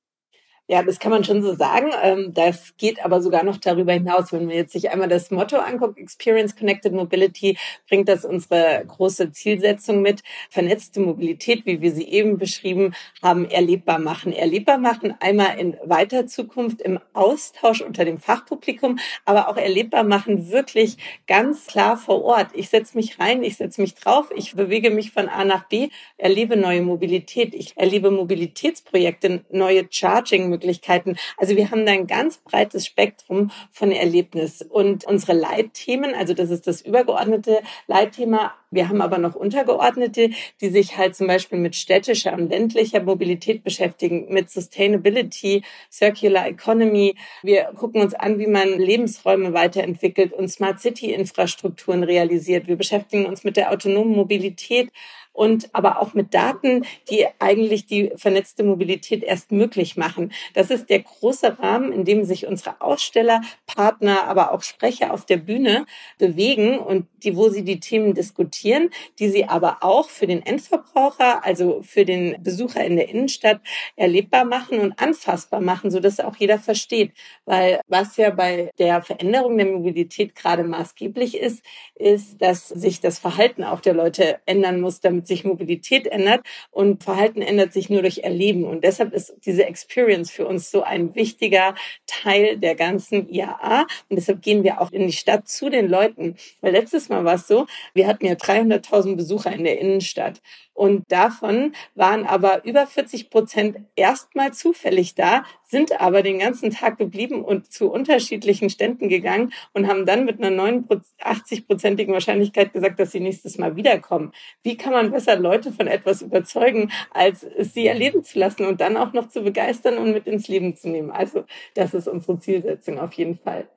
Ja, 0.67 0.83
das 0.83 0.99
kann 0.99 1.11
man 1.11 1.25
schon 1.25 1.43
so 1.43 1.55
sagen. 1.55 1.91
Ähm, 2.03 2.33
das 2.33 2.75
geht 2.79 3.05
aber 3.05 3.21
sogar 3.21 3.45
noch 3.45 3.59
darüber 3.59 3.93
hinaus. 3.93 4.33
Wenn 4.33 4.47
man 4.47 4.55
jetzt 4.55 4.73
sich 4.73 4.91
einmal 4.91 5.09
das 5.09 5.31
Motto 5.31 5.59
anguckt, 5.59 5.99
Experience 5.99 6.57
Connected 6.57 6.95
Mobility, 6.95 7.59
bringt 7.87 8.09
das 8.09 8.25
unsere 8.25 8.83
große 8.87 9.31
Zielsetzung 9.31 10.01
mit. 10.01 10.23
Vernetzte 10.49 11.01
Mobilität, 11.01 11.67
wie 11.67 11.83
wir 11.83 11.93
sie 11.93 12.09
eben 12.09 12.39
beschrieben 12.39 12.95
haben, 13.23 13.45
erlebbar 13.45 13.99
machen. 13.99 14.33
Erlebbar 14.33 14.79
machen 14.79 15.15
einmal 15.21 15.59
in 15.59 15.77
weiter 15.85 16.27
Zukunft 16.27 16.81
im 16.81 16.99
Austausch 17.13 17.83
unter 17.83 18.07
dem 18.07 18.19
Fachpublikum, 18.19 18.99
aber 19.27 19.51
auch 19.51 19.59
erlebbar 19.59 20.03
machen 20.03 20.51
wirklich 20.51 20.97
ganz 21.27 21.67
klar 21.67 21.99
vor 21.99 22.25
Ort. 22.25 22.49
Ich 22.55 22.71
setze 22.71 22.97
mich 22.97 23.19
rein, 23.21 23.43
ich 23.43 23.59
setze 23.59 23.83
mich 23.83 23.97
drauf, 23.97 24.31
ich 24.35 24.55
bewege 24.55 24.89
mich 24.91 25.13
von 25.13 25.29
A 25.29 25.45
nach 25.45 25.69
B, 25.69 25.91
erlebe 26.17 26.57
neue 26.57 26.81
Mobilität, 26.81 27.55
ich 27.55 27.77
erlebe 27.77 28.11
Mobilitätsprojekte, 28.11 29.45
neue 29.51 29.87
Charging 29.91 30.54
Möglichkeiten. 30.55 31.17
Also 31.37 31.57
wir 31.57 31.71
haben 31.71 31.85
da 31.85 31.93
ein 31.93 32.07
ganz 32.07 32.39
breites 32.39 32.87
Spektrum 32.87 33.51
von 33.71 33.91
Erlebnis. 33.91 34.63
Und 34.63 35.05
unsere 35.05 35.33
Leitthemen, 35.33 36.15
also 36.15 36.33
das 36.35 36.51
ist 36.51 36.67
das 36.67 36.81
übergeordnete 36.81 37.61
Leitthema, 37.87 38.55
wir 38.75 38.89
haben 38.89 39.01
aber 39.01 39.19
noch 39.19 39.37
untergeordnete, 39.37 40.31
die 40.61 40.69
sich 40.69 40.97
halt 40.97 41.15
zum 41.15 41.29
Beispiel 41.29 41.59
mit 41.59 41.77
städtischer 41.77 42.33
und 42.33 42.51
ländlicher 42.51 43.01
Mobilität 43.01 43.63
beschäftigen, 43.63 44.27
mit 44.31 44.51
Sustainability, 44.51 45.63
Circular 45.93 46.49
Economy. 46.49 47.15
Wir 47.45 47.73
gucken 47.77 48.03
uns 48.03 48.15
an, 48.15 48.41
wie 48.41 48.49
man 48.49 48.69
Lebensräume 48.79 49.53
weiterentwickelt 49.53 50.33
und 50.33 50.49
Smart 50.49 50.81
City 50.81 51.13
Infrastrukturen 51.13 52.03
realisiert. 52.03 52.67
Wir 52.67 52.77
beschäftigen 52.77 53.27
uns 53.27 53.45
mit 53.45 53.57
der 53.57 53.71
autonomen 53.71 54.17
Mobilität, 54.17 54.91
und 55.35 55.69
aber 55.75 56.01
auch 56.01 56.15
mit 56.15 56.33
Daten, 56.33 56.87
die 57.11 57.27
eigentlich 57.41 57.85
die 57.85 58.13
vernetzte 58.17 58.63
Mobilität 58.65 59.23
erst 59.23 59.53
möglich 59.53 59.99
machen. 59.99 60.33
Das 60.55 60.71
ist 60.71 60.89
der 60.89 61.01
große 61.01 61.59
Rahmen, 61.59 61.93
in 61.93 62.07
dem 62.07 62.25
sich 62.25 62.47
unsere 62.47 62.81
Aussteller, 62.81 63.43
Partner, 63.67 64.25
aber 64.25 64.53
auch 64.53 64.63
Sprecher 64.63 65.13
auf 65.13 65.27
der 65.27 65.37
Bühne 65.37 65.85
bewegen 66.19 66.79
und 66.79 67.07
die, 67.23 67.37
wo 67.37 67.49
sie 67.49 67.65
die 67.65 67.81
Themen 67.81 68.15
diskutieren, 68.15 68.91
die 69.19 69.29
sie 69.29 69.45
aber 69.45 69.79
auch 69.81 70.09
für 70.09 70.27
den 70.27 70.45
Endverbraucher, 70.45 71.45
also 71.45 71.83
für 71.83 72.05
den 72.05 72.43
Besucher 72.43 72.85
in 72.85 72.97
der 72.97 73.09
Innenstadt 73.09 73.61
erlebbar 73.97 74.45
machen 74.45 74.79
und 74.79 74.99
anfassbar 75.01 75.61
machen, 75.61 75.91
so 75.91 75.99
dass 75.99 76.21
auch 76.21 76.37
jeder 76.37 76.59
versteht. 76.59 77.13
Weil 77.45 77.81
was 77.89 78.17
ja 78.17 78.31
bei 78.31 78.71
der 78.79 79.03
Veränderung 79.03 79.57
der 79.59 79.67
Mobilität 79.67 80.37
gerade 80.37 80.63
maßgeblich 80.63 81.37
ist, 81.37 81.65
ist, 81.97 82.41
dass 82.41 82.69
sich 82.69 83.01
das 83.01 83.19
Verhalten 83.19 83.65
auch 83.65 83.81
der 83.81 83.95
Leute 83.95 84.39
ändern 84.47 84.81
muss, 84.81 85.01
damit 85.01 85.24
sich 85.27 85.45
Mobilität 85.45 86.07
ändert. 86.07 86.43
Und 86.71 87.05
Verhalten 87.05 87.43
ändert 87.43 87.73
sich 87.73 87.91
nur 87.91 88.03
durch 88.03 88.19
Erleben. 88.19 88.65
Und 88.65 88.85
deshalb 88.85 89.13
ist 89.13 89.35
diese 89.45 89.65
Experience 89.67 90.31
für 90.31 90.47
uns 90.47 90.71
so 90.71 90.83
ein 90.83 91.15
wichtiger 91.15 91.75
Teil 92.07 92.57
der 92.57 92.75
ganzen 92.75 93.29
IAA. 93.29 93.87
Und 94.09 94.17
deshalb 94.17 94.43
gehen 94.43 94.65
wir 94.65 94.81
auch 94.81 94.91
in 94.93 95.07
die 95.07 95.13
Stadt 95.13 95.49
zu 95.49 95.71
den 95.71 95.89
Leuten. 95.89 96.37
Weil 96.61 96.73
letztes 96.73 97.09
Mal 97.09 97.25
war 97.25 97.35
es 97.35 97.47
so, 97.47 97.67
wir 97.95 98.07
hatten 98.07 98.27
ja 98.27 98.35
300.000 98.35 99.17
Besucher 99.17 99.53
in 99.53 99.65
der 99.65 99.79
Innenstadt. 99.79 100.41
Und 100.75 101.11
davon 101.11 101.73
waren 101.95 102.27
aber 102.27 102.65
über 102.65 102.87
40 102.87 103.31
Prozent 103.31 103.79
erstmal 103.95 104.53
zufällig 104.53 105.15
da, 105.15 105.45
sind 105.63 106.01
aber 106.01 106.23
den 106.23 106.41
ganzen 106.41 106.71
Tag 106.71 106.99
geblieben 106.99 107.45
und 107.45 107.73
zu 107.73 107.91
unterschiedlichen 107.91 108.69
Ständen 108.71 109.09
gegangen 109.09 109.53
und 109.73 109.87
haben 109.87 110.05
dann 110.05 110.25
mit 110.25 110.43
einer 110.43 110.51
89-prozentigen 110.63 112.13
Wahrscheinlichkeit 112.13 112.73
gesagt, 112.73 112.99
dass 112.99 113.13
sie 113.13 113.21
nächstes 113.21 113.57
Mal 113.57 113.77
wiederkommen. 113.77 114.33
Wie 114.63 114.77
kann 114.77 114.93
man 114.93 115.13
besser 115.13 115.37
Leute 115.37 115.73
von 115.73 115.87
etwas 115.87 116.23
überzeugen, 116.23 116.91
als 117.13 117.45
es 117.45 117.73
sie 117.73 117.87
erleben 117.87 118.25
zu 118.25 118.39
lassen 118.39 118.67
und 118.67 118.81
dann 118.81 118.97
auch 118.97 119.13
noch 119.13 119.29
zu 119.29 119.43
begeistern 119.43 119.97
und 119.99 120.13
mit 120.13 120.27
ins 120.27 120.49
Leben 120.49 120.77
zu 120.77 120.89
nehmen? 120.89 121.13
Also 121.13 121.45
das 121.75 121.95
ist 121.95 122.09
unsere 122.09 122.41
Zielsetzung 122.41 122.99
auf 122.99 123.13
jeden 123.13 123.39
Fall. 123.39 123.69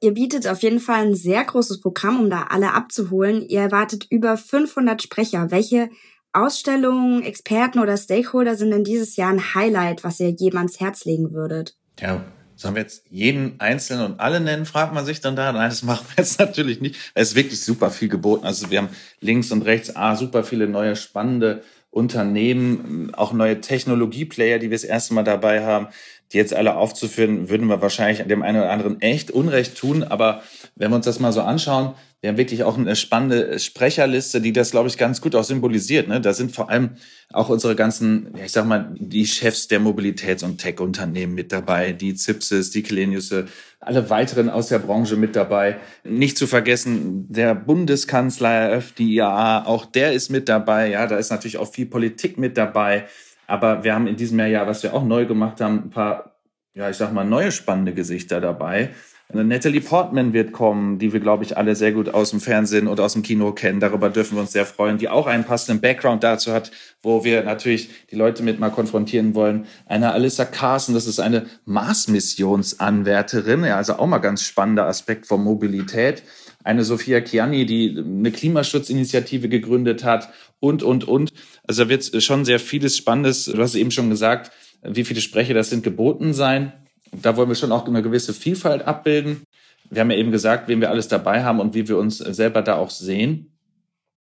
Ihr 0.00 0.14
bietet 0.14 0.46
auf 0.46 0.62
jeden 0.62 0.78
Fall 0.78 1.06
ein 1.06 1.14
sehr 1.14 1.42
großes 1.42 1.80
Programm, 1.80 2.20
um 2.20 2.30
da 2.30 2.44
alle 2.50 2.72
abzuholen. 2.72 3.44
Ihr 3.48 3.60
erwartet 3.60 4.06
über 4.10 4.36
500 4.36 5.02
Sprecher. 5.02 5.50
Welche 5.50 5.90
Ausstellungen, 6.32 7.22
Experten 7.24 7.80
oder 7.80 7.96
Stakeholder 7.96 8.54
sind 8.54 8.70
denn 8.70 8.84
dieses 8.84 9.16
Jahr 9.16 9.32
ein 9.32 9.54
Highlight, 9.54 10.04
was 10.04 10.20
ihr 10.20 10.30
jedem 10.30 10.58
ans 10.58 10.78
Herz 10.78 11.04
legen 11.04 11.32
würdet? 11.32 11.76
Ja, 11.98 12.24
sollen 12.54 12.76
wir 12.76 12.82
jetzt 12.82 13.06
jeden 13.10 13.58
Einzelnen 13.60 14.12
und 14.12 14.20
alle 14.20 14.38
nennen, 14.38 14.66
fragt 14.66 14.94
man 14.94 15.04
sich 15.04 15.20
dann 15.20 15.34
da. 15.34 15.50
Nein, 15.52 15.68
das 15.68 15.82
machen 15.82 16.06
wir 16.08 16.22
jetzt 16.22 16.38
natürlich 16.38 16.80
nicht. 16.80 16.96
Es 17.14 17.30
ist 17.30 17.34
wirklich 17.34 17.60
super 17.60 17.90
viel 17.90 18.08
geboten. 18.08 18.46
Also 18.46 18.70
wir 18.70 18.78
haben 18.78 18.90
links 19.20 19.50
und 19.50 19.62
rechts 19.62 19.96
ah, 19.96 20.14
super 20.14 20.44
viele 20.44 20.68
neue 20.68 20.94
spannende 20.94 21.64
Unternehmen, 21.90 23.12
auch 23.14 23.32
neue 23.32 23.60
Technologieplayer, 23.60 24.58
die 24.58 24.70
wir 24.70 24.76
das 24.76 24.84
erste 24.84 25.14
Mal 25.14 25.24
dabei 25.24 25.64
haben 25.64 25.88
die 26.32 26.36
jetzt 26.36 26.54
alle 26.54 26.76
aufzuführen, 26.76 27.48
würden 27.48 27.68
wir 27.68 27.80
wahrscheinlich 27.80 28.26
dem 28.26 28.42
einen 28.42 28.58
oder 28.58 28.70
anderen 28.70 29.00
echt 29.00 29.30
Unrecht 29.30 29.76
tun. 29.78 30.02
Aber 30.02 30.42
wenn 30.76 30.90
wir 30.90 30.96
uns 30.96 31.06
das 31.06 31.20
mal 31.20 31.32
so 31.32 31.40
anschauen, 31.40 31.94
wir 32.20 32.30
haben 32.30 32.36
wirklich 32.36 32.64
auch 32.64 32.76
eine 32.76 32.96
spannende 32.96 33.60
Sprecherliste, 33.60 34.40
die 34.40 34.52
das, 34.52 34.72
glaube 34.72 34.88
ich, 34.88 34.98
ganz 34.98 35.20
gut 35.20 35.36
auch 35.36 35.44
symbolisiert. 35.44 36.08
Ne? 36.08 36.20
Da 36.20 36.32
sind 36.32 36.50
vor 36.50 36.68
allem 36.68 36.96
auch 37.32 37.48
unsere 37.48 37.76
ganzen, 37.76 38.34
ich 38.44 38.50
sag 38.50 38.66
mal, 38.66 38.92
die 38.98 39.24
Chefs 39.24 39.68
der 39.68 39.80
Mobilitäts- 39.80 40.42
und 40.44 40.58
Tech-Unternehmen 40.58 41.34
mit 41.34 41.52
dabei, 41.52 41.92
die 41.92 42.16
Zipses, 42.16 42.70
die 42.70 42.82
Kelenius, 42.82 43.32
alle 43.78 44.10
weiteren 44.10 44.50
aus 44.50 44.66
der 44.66 44.80
Branche 44.80 45.14
mit 45.14 45.36
dabei. 45.36 45.76
Nicht 46.02 46.36
zu 46.38 46.48
vergessen, 46.48 47.26
der 47.32 47.54
Bundeskanzler 47.54 48.82
die 48.98 49.14
IAA, 49.14 49.66
auch 49.66 49.86
der 49.86 50.12
ist 50.12 50.28
mit 50.28 50.48
dabei. 50.48 50.90
Ja, 50.90 51.06
da 51.06 51.18
ist 51.18 51.30
natürlich 51.30 51.58
auch 51.58 51.72
viel 51.72 51.86
Politik 51.86 52.36
mit 52.36 52.56
dabei. 52.56 53.06
Aber 53.48 53.82
wir 53.82 53.94
haben 53.94 54.06
in 54.06 54.16
diesem 54.16 54.38
Jahr, 54.38 54.66
was 54.66 54.82
wir 54.84 54.94
auch 54.94 55.04
neu 55.04 55.26
gemacht 55.26 55.60
haben, 55.60 55.84
ein 55.86 55.90
paar, 55.90 56.36
ja, 56.74 56.88
ich 56.90 56.96
sag 56.96 57.12
mal, 57.12 57.24
neue 57.24 57.50
spannende 57.50 57.94
Gesichter 57.94 58.40
dabei. 58.40 58.90
Natalie 59.30 59.82
Portman 59.82 60.32
wird 60.32 60.52
kommen, 60.52 60.98
die 60.98 61.12
wir, 61.12 61.20
glaube 61.20 61.44
ich, 61.44 61.58
alle 61.58 61.76
sehr 61.76 61.92
gut 61.92 62.14
aus 62.14 62.30
dem 62.30 62.40
Fernsehen 62.40 62.88
oder 62.88 63.04
aus 63.04 63.12
dem 63.12 63.22
Kino 63.22 63.52
kennen. 63.52 63.78
Darüber 63.78 64.08
dürfen 64.08 64.36
wir 64.36 64.40
uns 64.40 64.52
sehr 64.52 64.64
freuen, 64.64 64.96
die 64.96 65.10
auch 65.10 65.26
einen 65.26 65.44
passenden 65.44 65.82
Background 65.82 66.24
dazu 66.24 66.52
hat, 66.52 66.70
wo 67.02 67.24
wir 67.24 67.42
natürlich 67.42 67.90
die 68.10 68.16
Leute 68.16 68.42
mit 68.42 68.58
mal 68.58 68.70
konfrontieren 68.70 69.34
wollen. 69.34 69.66
Eine 69.84 70.12
Alyssa 70.12 70.46
Carson, 70.46 70.94
das 70.94 71.06
ist 71.06 71.20
eine 71.20 71.46
Mars-Missionsanwärterin, 71.66 73.64
ja, 73.64 73.76
also 73.76 73.94
auch 73.94 74.06
mal 74.06 74.16
ganz 74.18 74.42
spannender 74.44 74.86
Aspekt 74.86 75.26
von 75.26 75.44
Mobilität. 75.44 76.22
Eine 76.68 76.84
Sophia 76.84 77.22
Chiani, 77.22 77.64
die 77.64 77.96
eine 77.96 78.30
Klimaschutzinitiative 78.30 79.48
gegründet 79.48 80.04
hat 80.04 80.28
und, 80.60 80.82
und, 80.82 81.08
und. 81.08 81.32
Also 81.66 81.84
da 81.84 81.88
wird 81.88 82.22
schon 82.22 82.44
sehr 82.44 82.60
vieles 82.60 82.94
Spannendes, 82.94 83.46
du 83.46 83.56
hast 83.56 83.74
eben 83.74 83.90
schon 83.90 84.10
gesagt, 84.10 84.52
wie 84.82 85.04
viele 85.04 85.22
Sprecher 85.22 85.54
das 85.54 85.70
sind, 85.70 85.82
geboten 85.82 86.34
sein. 86.34 86.74
Da 87.22 87.38
wollen 87.38 87.48
wir 87.48 87.54
schon 87.54 87.72
auch 87.72 87.86
eine 87.86 88.02
gewisse 88.02 88.34
Vielfalt 88.34 88.86
abbilden. 88.86 89.44
Wir 89.88 90.02
haben 90.02 90.10
ja 90.10 90.18
eben 90.18 90.30
gesagt, 90.30 90.68
wen 90.68 90.82
wir 90.82 90.90
alles 90.90 91.08
dabei 91.08 91.42
haben 91.42 91.58
und 91.58 91.74
wie 91.74 91.88
wir 91.88 91.96
uns 91.96 92.18
selber 92.18 92.60
da 92.60 92.76
auch 92.76 92.90
sehen. 92.90 93.50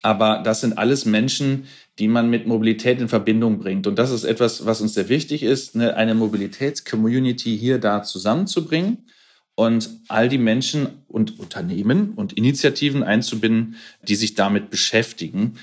Aber 0.01 0.41
das 0.43 0.63
sind 0.63 0.79
alles 0.79 1.05
Menschen, 1.05 1.67
die 1.99 2.09
man 2.09 2.31
mit 2.31 2.47
Mobilität 2.47 2.99
in 2.99 3.09
Verbindung 3.09 3.59
bringt. 3.59 3.87
Und 3.87 3.99
das 3.99 4.11
ist 4.11 4.25
etwas, 4.25 4.65
was 4.65 4.81
uns 4.81 4.95
sehr 4.95 5.11
wichtig 5.11 5.43
ist, 5.43 5.77
eine 5.77 6.15
Mobilitätscommunity 6.15 7.59
hier 7.59 7.77
da 7.77 8.03
zusammenzubringen 8.03 9.05
und 9.63 9.91
all 10.09 10.29
die 10.29 10.39
Menschen 10.39 11.05
und 11.09 11.39
Unternehmen 11.39 12.15
und 12.15 12.33
Initiativen 12.33 13.03
einzubinden, 13.03 13.77
die 14.03 14.17
sich 14.17 14.35
damit 14.35 14.71
beschäftigen. 14.71 15.55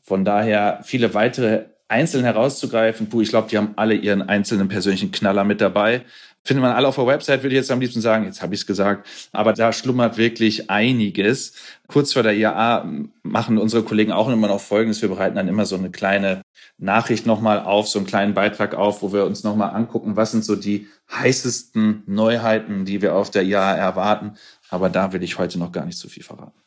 Von 0.00 0.24
daher 0.24 0.80
viele 0.84 1.14
weitere 1.14 1.64
einzeln 1.88 2.24
herauszugreifen. 2.24 3.08
Puh, 3.08 3.20
ich 3.20 3.30
glaube, 3.30 3.48
die 3.48 3.58
haben 3.58 3.74
alle 3.76 3.94
ihren 3.94 4.22
einzelnen 4.22 4.68
persönlichen 4.68 5.12
Knaller 5.12 5.44
mit 5.44 5.60
dabei. 5.60 6.04
Findet 6.44 6.62
man 6.62 6.72
alle 6.72 6.86
auf 6.86 6.94
der 6.94 7.06
Website, 7.06 7.42
würde 7.42 7.56
ich 7.56 7.60
jetzt 7.60 7.72
am 7.72 7.80
liebsten 7.80 8.00
sagen. 8.00 8.24
Jetzt 8.24 8.40
habe 8.40 8.54
ich 8.54 8.60
es 8.60 8.66
gesagt. 8.66 9.08
Aber 9.32 9.52
da 9.52 9.72
schlummert 9.72 10.16
wirklich 10.16 10.70
einiges. 10.70 11.54
Kurz 11.88 12.12
vor 12.12 12.22
der 12.22 12.36
IAA 12.36 12.88
machen 13.24 13.58
unsere 13.58 13.82
Kollegen 13.82 14.12
auch 14.12 14.28
immer 14.28 14.46
noch 14.46 14.60
Folgendes. 14.60 15.02
Wir 15.02 15.08
bereiten 15.08 15.34
dann 15.34 15.48
immer 15.48 15.66
so 15.66 15.74
eine 15.74 15.90
kleine 15.90 16.42
Nachricht 16.78 17.26
nochmal 17.26 17.60
auf, 17.60 17.88
so 17.88 17.98
einen 17.98 18.06
kleinen 18.06 18.34
Beitrag 18.34 18.74
auf, 18.74 19.02
wo 19.02 19.12
wir 19.12 19.24
uns 19.24 19.42
nochmal 19.42 19.74
angucken, 19.74 20.14
was 20.14 20.30
sind 20.30 20.44
so 20.44 20.54
die 20.54 20.86
heißesten 21.10 22.04
Neuheiten, 22.06 22.84
die 22.84 23.02
wir 23.02 23.16
auf 23.16 23.30
der 23.30 23.42
IAA 23.42 23.74
erwarten. 23.74 24.36
Aber 24.70 24.88
da 24.88 25.12
will 25.12 25.24
ich 25.24 25.38
heute 25.38 25.58
noch 25.58 25.72
gar 25.72 25.84
nicht 25.84 25.98
so 25.98 26.08
viel 26.08 26.22
verraten. 26.22 26.60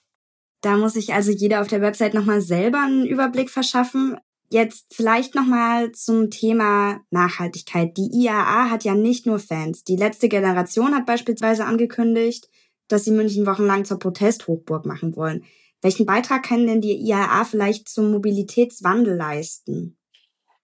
Da 0.62 0.76
muss 0.76 0.94
sich 0.94 1.14
also 1.14 1.32
jeder 1.32 1.62
auf 1.62 1.68
der 1.68 1.82
Website 1.82 2.14
nochmal 2.14 2.42
selber 2.42 2.82
einen 2.82 3.06
Überblick 3.06 3.50
verschaffen. 3.50 4.18
Jetzt 4.52 4.96
vielleicht 4.96 5.36
nochmal 5.36 5.92
zum 5.92 6.32
Thema 6.32 7.02
Nachhaltigkeit. 7.12 7.96
Die 7.98 8.10
IAA 8.12 8.72
hat 8.72 8.84
ja 8.84 8.96
nicht 8.96 9.28
nur 9.28 9.38
Fans. 9.38 9.84
Die 9.84 9.96
letzte 9.96 10.28
Generation 10.28 10.96
hat 10.96 11.06
beispielsweise 11.06 11.66
angekündigt, 11.66 12.50
dass 12.88 13.06
sie 13.06 13.12
München 13.12 13.46
wochenlang 13.46 13.86
zur 13.86 14.00
Protesthochburg 14.00 14.88
machen 14.88 15.16
wollen. 15.16 15.44
Welchen 15.82 16.08
Beitrag 16.08 16.44
kann 16.44 16.66
denn 16.66 16.82
die 16.82 16.96
IAA 16.96 17.46
vielleicht 17.46 17.88
zum 17.88 18.12
Mobilitätswandel 18.12 19.16
leisten? 19.16 19.98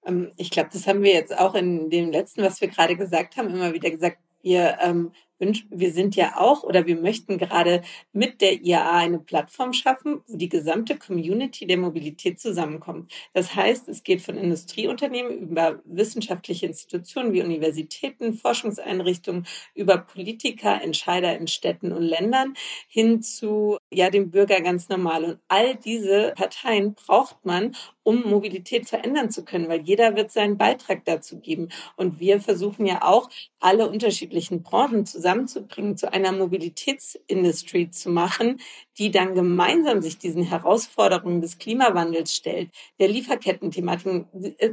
Ähm, 0.05 0.31
ich 0.35 0.49
glaube, 0.49 0.69
das 0.73 0.87
haben 0.87 1.03
wir 1.03 1.13
jetzt 1.13 1.37
auch 1.37 1.53
in 1.53 1.89
dem 1.89 2.11
letzten, 2.11 2.41
was 2.41 2.59
wir 2.61 2.67
gerade 2.67 2.95
gesagt 2.95 3.37
haben, 3.37 3.49
immer 3.49 3.73
wieder 3.73 3.91
gesagt. 3.91 4.17
Wir 4.41 4.77
ähm, 4.81 5.11
wir 5.39 5.91
sind 5.91 6.15
ja 6.15 6.37
auch 6.37 6.63
oder 6.63 6.85
wir 6.85 6.95
möchten 6.95 7.37
gerade 7.37 7.81
mit 8.13 8.41
der 8.41 8.61
IAA 8.61 8.97
eine 8.97 9.19
Plattform 9.19 9.73
schaffen, 9.73 10.21
wo 10.27 10.37
die 10.37 10.49
gesamte 10.49 10.97
Community 10.97 11.67
der 11.67 11.77
Mobilität 11.77 12.39
zusammenkommt. 12.39 13.11
Das 13.33 13.53
heißt, 13.53 13.89
es 13.89 14.03
geht 14.03 14.21
von 14.21 14.37
Industrieunternehmen 14.37 15.37
über 15.37 15.81
wissenschaftliche 15.85 16.65
Institutionen 16.67 17.33
wie 17.33 17.41
Universitäten, 17.41 18.33
Forschungseinrichtungen, 18.33 19.45
über 19.73 19.97
Politiker, 19.97 20.81
Entscheider 20.81 21.37
in 21.37 21.47
Städten 21.47 21.91
und 21.91 22.03
Ländern 22.03 22.53
hin 22.87 23.21
zu 23.21 23.77
ja 23.91 24.09
dem 24.09 24.31
Bürger 24.31 24.61
ganz 24.61 24.89
normal. 24.89 25.25
Und 25.25 25.39
all 25.47 25.75
diese 25.75 26.33
Parteien 26.35 26.93
braucht 26.93 27.45
man, 27.45 27.75
um 28.03 28.21
Mobilität 28.21 28.87
verändern 28.87 29.31
zu 29.31 29.43
können, 29.43 29.67
weil 29.67 29.81
jeder 29.81 30.15
wird 30.15 30.31
seinen 30.31 30.57
Beitrag 30.57 31.03
dazu 31.05 31.39
geben. 31.39 31.69
Und 31.95 32.19
wir 32.19 32.39
versuchen 32.39 32.85
ja 32.85 33.03
auch, 33.03 33.29
alle 33.59 33.89
unterschiedlichen 33.89 34.61
Branchen 34.61 35.05
zusammenzubringen, 35.25 35.97
zu 35.97 36.13
einer 36.13 36.31
Mobilitätsindustrie 36.31 37.89
zu 37.89 38.11
machen, 38.11 38.59
die 38.97 39.09
dann 39.09 39.33
gemeinsam 39.33 40.01
sich 40.01 40.17
diesen 40.19 40.43
Herausforderungen 40.43 41.41
des 41.41 41.57
Klimawandels 41.57 42.35
stellt, 42.35 42.69
der 42.99 43.09
Lieferkettenthematik. 43.09 44.25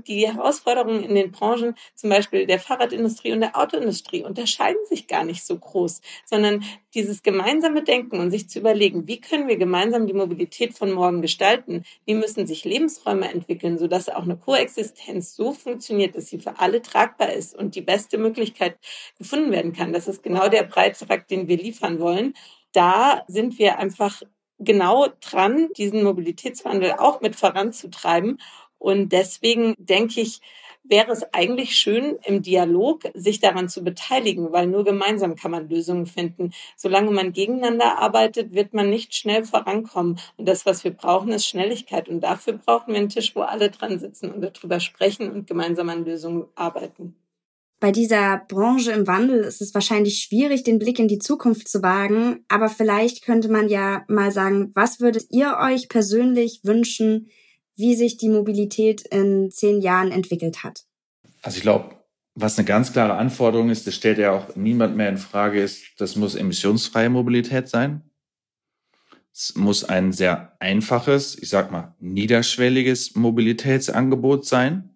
Die 0.06 0.28
Herausforderungen 0.28 1.02
in 1.02 1.14
den 1.14 1.32
Branchen, 1.32 1.74
zum 1.94 2.10
Beispiel 2.10 2.46
der 2.46 2.60
Fahrradindustrie 2.60 3.32
und 3.32 3.40
der 3.40 3.56
Autoindustrie, 3.56 4.24
unterscheiden 4.24 4.84
sich 4.88 5.06
gar 5.06 5.24
nicht 5.24 5.44
so 5.44 5.58
groß, 5.58 6.02
sondern 6.26 6.62
dieses 6.94 7.22
gemeinsame 7.22 7.82
Denken 7.82 8.20
und 8.20 8.30
sich 8.30 8.48
zu 8.48 8.58
überlegen, 8.58 9.08
wie 9.08 9.20
können 9.20 9.48
wir 9.48 9.56
gemeinsam 9.56 10.06
die 10.06 10.12
Mobilität 10.12 10.74
von 10.76 10.92
morgen 10.92 11.22
gestalten? 11.22 11.84
Wie 12.04 12.14
müssen 12.14 12.46
sich 12.46 12.64
Lebensräume 12.64 13.32
entwickeln, 13.32 13.78
sodass 13.78 14.10
auch 14.10 14.22
eine 14.22 14.36
Koexistenz 14.36 15.34
so 15.34 15.52
funktioniert, 15.52 16.14
dass 16.14 16.26
sie 16.26 16.38
für 16.38 16.58
alle 16.58 16.82
tragbar 16.82 17.32
ist 17.32 17.56
und 17.56 17.74
die 17.74 17.80
beste 17.80 18.18
Möglichkeit 18.18 18.76
gefunden 19.18 19.50
werden 19.50 19.72
kann. 19.72 19.92
Das 19.92 20.06
ist 20.08 20.22
genau 20.22 20.41
der 20.48 20.64
Beitrag, 20.64 21.28
den 21.28 21.48
wir 21.48 21.56
liefern 21.56 22.00
wollen. 22.00 22.34
Da 22.72 23.24
sind 23.28 23.58
wir 23.58 23.78
einfach 23.78 24.22
genau 24.58 25.08
dran, 25.20 25.68
diesen 25.76 26.02
Mobilitätswandel 26.04 26.92
auch 26.92 27.20
mit 27.20 27.36
voranzutreiben. 27.36 28.40
Und 28.78 29.12
deswegen 29.12 29.74
denke 29.78 30.20
ich, 30.20 30.40
wäre 30.84 31.12
es 31.12 31.22
eigentlich 31.32 31.76
schön, 31.76 32.18
im 32.24 32.42
Dialog 32.42 33.02
sich 33.14 33.40
daran 33.40 33.68
zu 33.68 33.84
beteiligen, 33.84 34.52
weil 34.52 34.66
nur 34.66 34.84
gemeinsam 34.84 35.36
kann 35.36 35.52
man 35.52 35.68
Lösungen 35.68 36.06
finden. 36.06 36.52
Solange 36.76 37.10
man 37.10 37.32
gegeneinander 37.32 37.98
arbeitet, 37.98 38.52
wird 38.52 38.74
man 38.74 38.90
nicht 38.90 39.14
schnell 39.14 39.44
vorankommen. 39.44 40.18
Und 40.36 40.48
das, 40.48 40.66
was 40.66 40.82
wir 40.84 40.92
brauchen, 40.92 41.30
ist 41.30 41.46
Schnelligkeit. 41.46 42.08
Und 42.08 42.20
dafür 42.20 42.54
brauchen 42.54 42.92
wir 42.92 42.98
einen 42.98 43.08
Tisch, 43.08 43.36
wo 43.36 43.42
alle 43.42 43.70
dran 43.70 43.98
sitzen 43.98 44.32
und 44.32 44.40
darüber 44.42 44.80
sprechen 44.80 45.30
und 45.30 45.46
gemeinsam 45.46 45.88
an 45.88 46.04
Lösungen 46.04 46.46
arbeiten. 46.54 47.14
Bei 47.82 47.90
dieser 47.90 48.38
Branche 48.46 48.92
im 48.92 49.08
Wandel 49.08 49.40
ist 49.40 49.60
es 49.60 49.74
wahrscheinlich 49.74 50.20
schwierig, 50.20 50.62
den 50.62 50.78
Blick 50.78 51.00
in 51.00 51.08
die 51.08 51.18
Zukunft 51.18 51.66
zu 51.66 51.82
wagen. 51.82 52.44
Aber 52.46 52.68
vielleicht 52.68 53.24
könnte 53.24 53.48
man 53.48 53.68
ja 53.68 54.04
mal 54.06 54.30
sagen, 54.30 54.70
was 54.76 55.00
würdet 55.00 55.24
ihr 55.30 55.56
euch 55.60 55.88
persönlich 55.88 56.60
wünschen, 56.62 57.26
wie 57.74 57.96
sich 57.96 58.18
die 58.18 58.28
Mobilität 58.28 59.00
in 59.10 59.50
zehn 59.50 59.80
Jahren 59.80 60.12
entwickelt 60.12 60.62
hat? 60.62 60.84
Also 61.42 61.56
ich 61.56 61.62
glaube, 61.62 61.96
was 62.36 62.56
eine 62.56 62.66
ganz 62.66 62.92
klare 62.92 63.14
Anforderung 63.14 63.68
ist, 63.68 63.84
das 63.84 63.96
stellt 63.96 64.18
ja 64.18 64.30
auch 64.30 64.54
niemand 64.54 64.96
mehr 64.96 65.08
in 65.08 65.18
Frage, 65.18 65.60
ist, 65.60 65.82
das 65.98 66.14
muss 66.14 66.36
emissionsfreie 66.36 67.10
Mobilität 67.10 67.68
sein. 67.68 68.08
Es 69.32 69.56
muss 69.56 69.82
ein 69.82 70.12
sehr 70.12 70.54
einfaches, 70.60 71.36
ich 71.36 71.48
sag 71.48 71.72
mal, 71.72 71.96
niederschwelliges 71.98 73.16
Mobilitätsangebot 73.16 74.46
sein. 74.46 74.91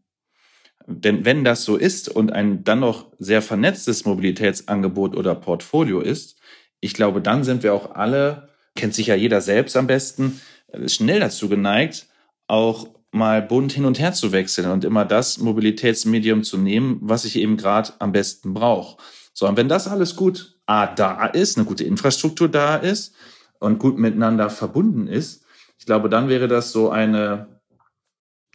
Denn 0.87 1.25
wenn 1.25 1.45
das 1.45 1.64
so 1.64 1.76
ist 1.76 2.09
und 2.09 2.33
ein 2.33 2.62
dann 2.64 2.81
noch 2.81 3.07
sehr 3.19 3.43
vernetztes 3.43 4.05
Mobilitätsangebot 4.05 5.16
oder 5.16 5.35
Portfolio 5.35 6.00
ist, 6.00 6.38
ich 6.81 6.95
glaube, 6.95 7.21
dann 7.21 7.43
sind 7.43 7.62
wir 7.62 7.75
auch 7.75 7.95
alle, 7.95 8.49
kennt 8.76 8.95
sich 8.95 9.09
ja 9.09 9.14
jeder 9.14 9.40
selbst 9.40 9.76
am 9.76 9.87
besten, 9.87 10.40
schnell 10.87 11.21
dazu 11.21 11.49
geneigt, 11.49 12.07
auch 12.47 12.88
mal 13.11 13.43
bunt 13.43 13.73
hin 13.73 13.85
und 13.85 13.99
her 13.99 14.12
zu 14.12 14.31
wechseln 14.31 14.71
und 14.71 14.85
immer 14.85 15.05
das 15.05 15.38
Mobilitätsmedium 15.38 16.45
zu 16.45 16.59
nehmen, 16.59 16.99
was 17.00 17.25
ich 17.25 17.37
eben 17.37 17.57
gerade 17.57 17.93
am 17.99 18.12
besten 18.12 18.55
brauche. 18.55 18.99
So, 19.33 19.49
und 19.49 19.57
wenn 19.57 19.69
das 19.69 19.88
alles 19.88 20.16
gut 20.16 20.57
A, 20.66 20.87
da 20.87 21.26
ist, 21.26 21.57
eine 21.57 21.66
gute 21.66 21.85
Infrastruktur 21.85 22.49
da 22.49 22.76
ist 22.76 23.14
und 23.59 23.78
gut 23.78 23.99
miteinander 23.99 24.50
verbunden 24.50 25.09
ist, 25.09 25.45
ich 25.78 25.87
glaube, 25.87 26.09
dann 26.09 26.28
wäre 26.28 26.49
das 26.49 26.73
so 26.73 26.90
eine, 26.90 27.56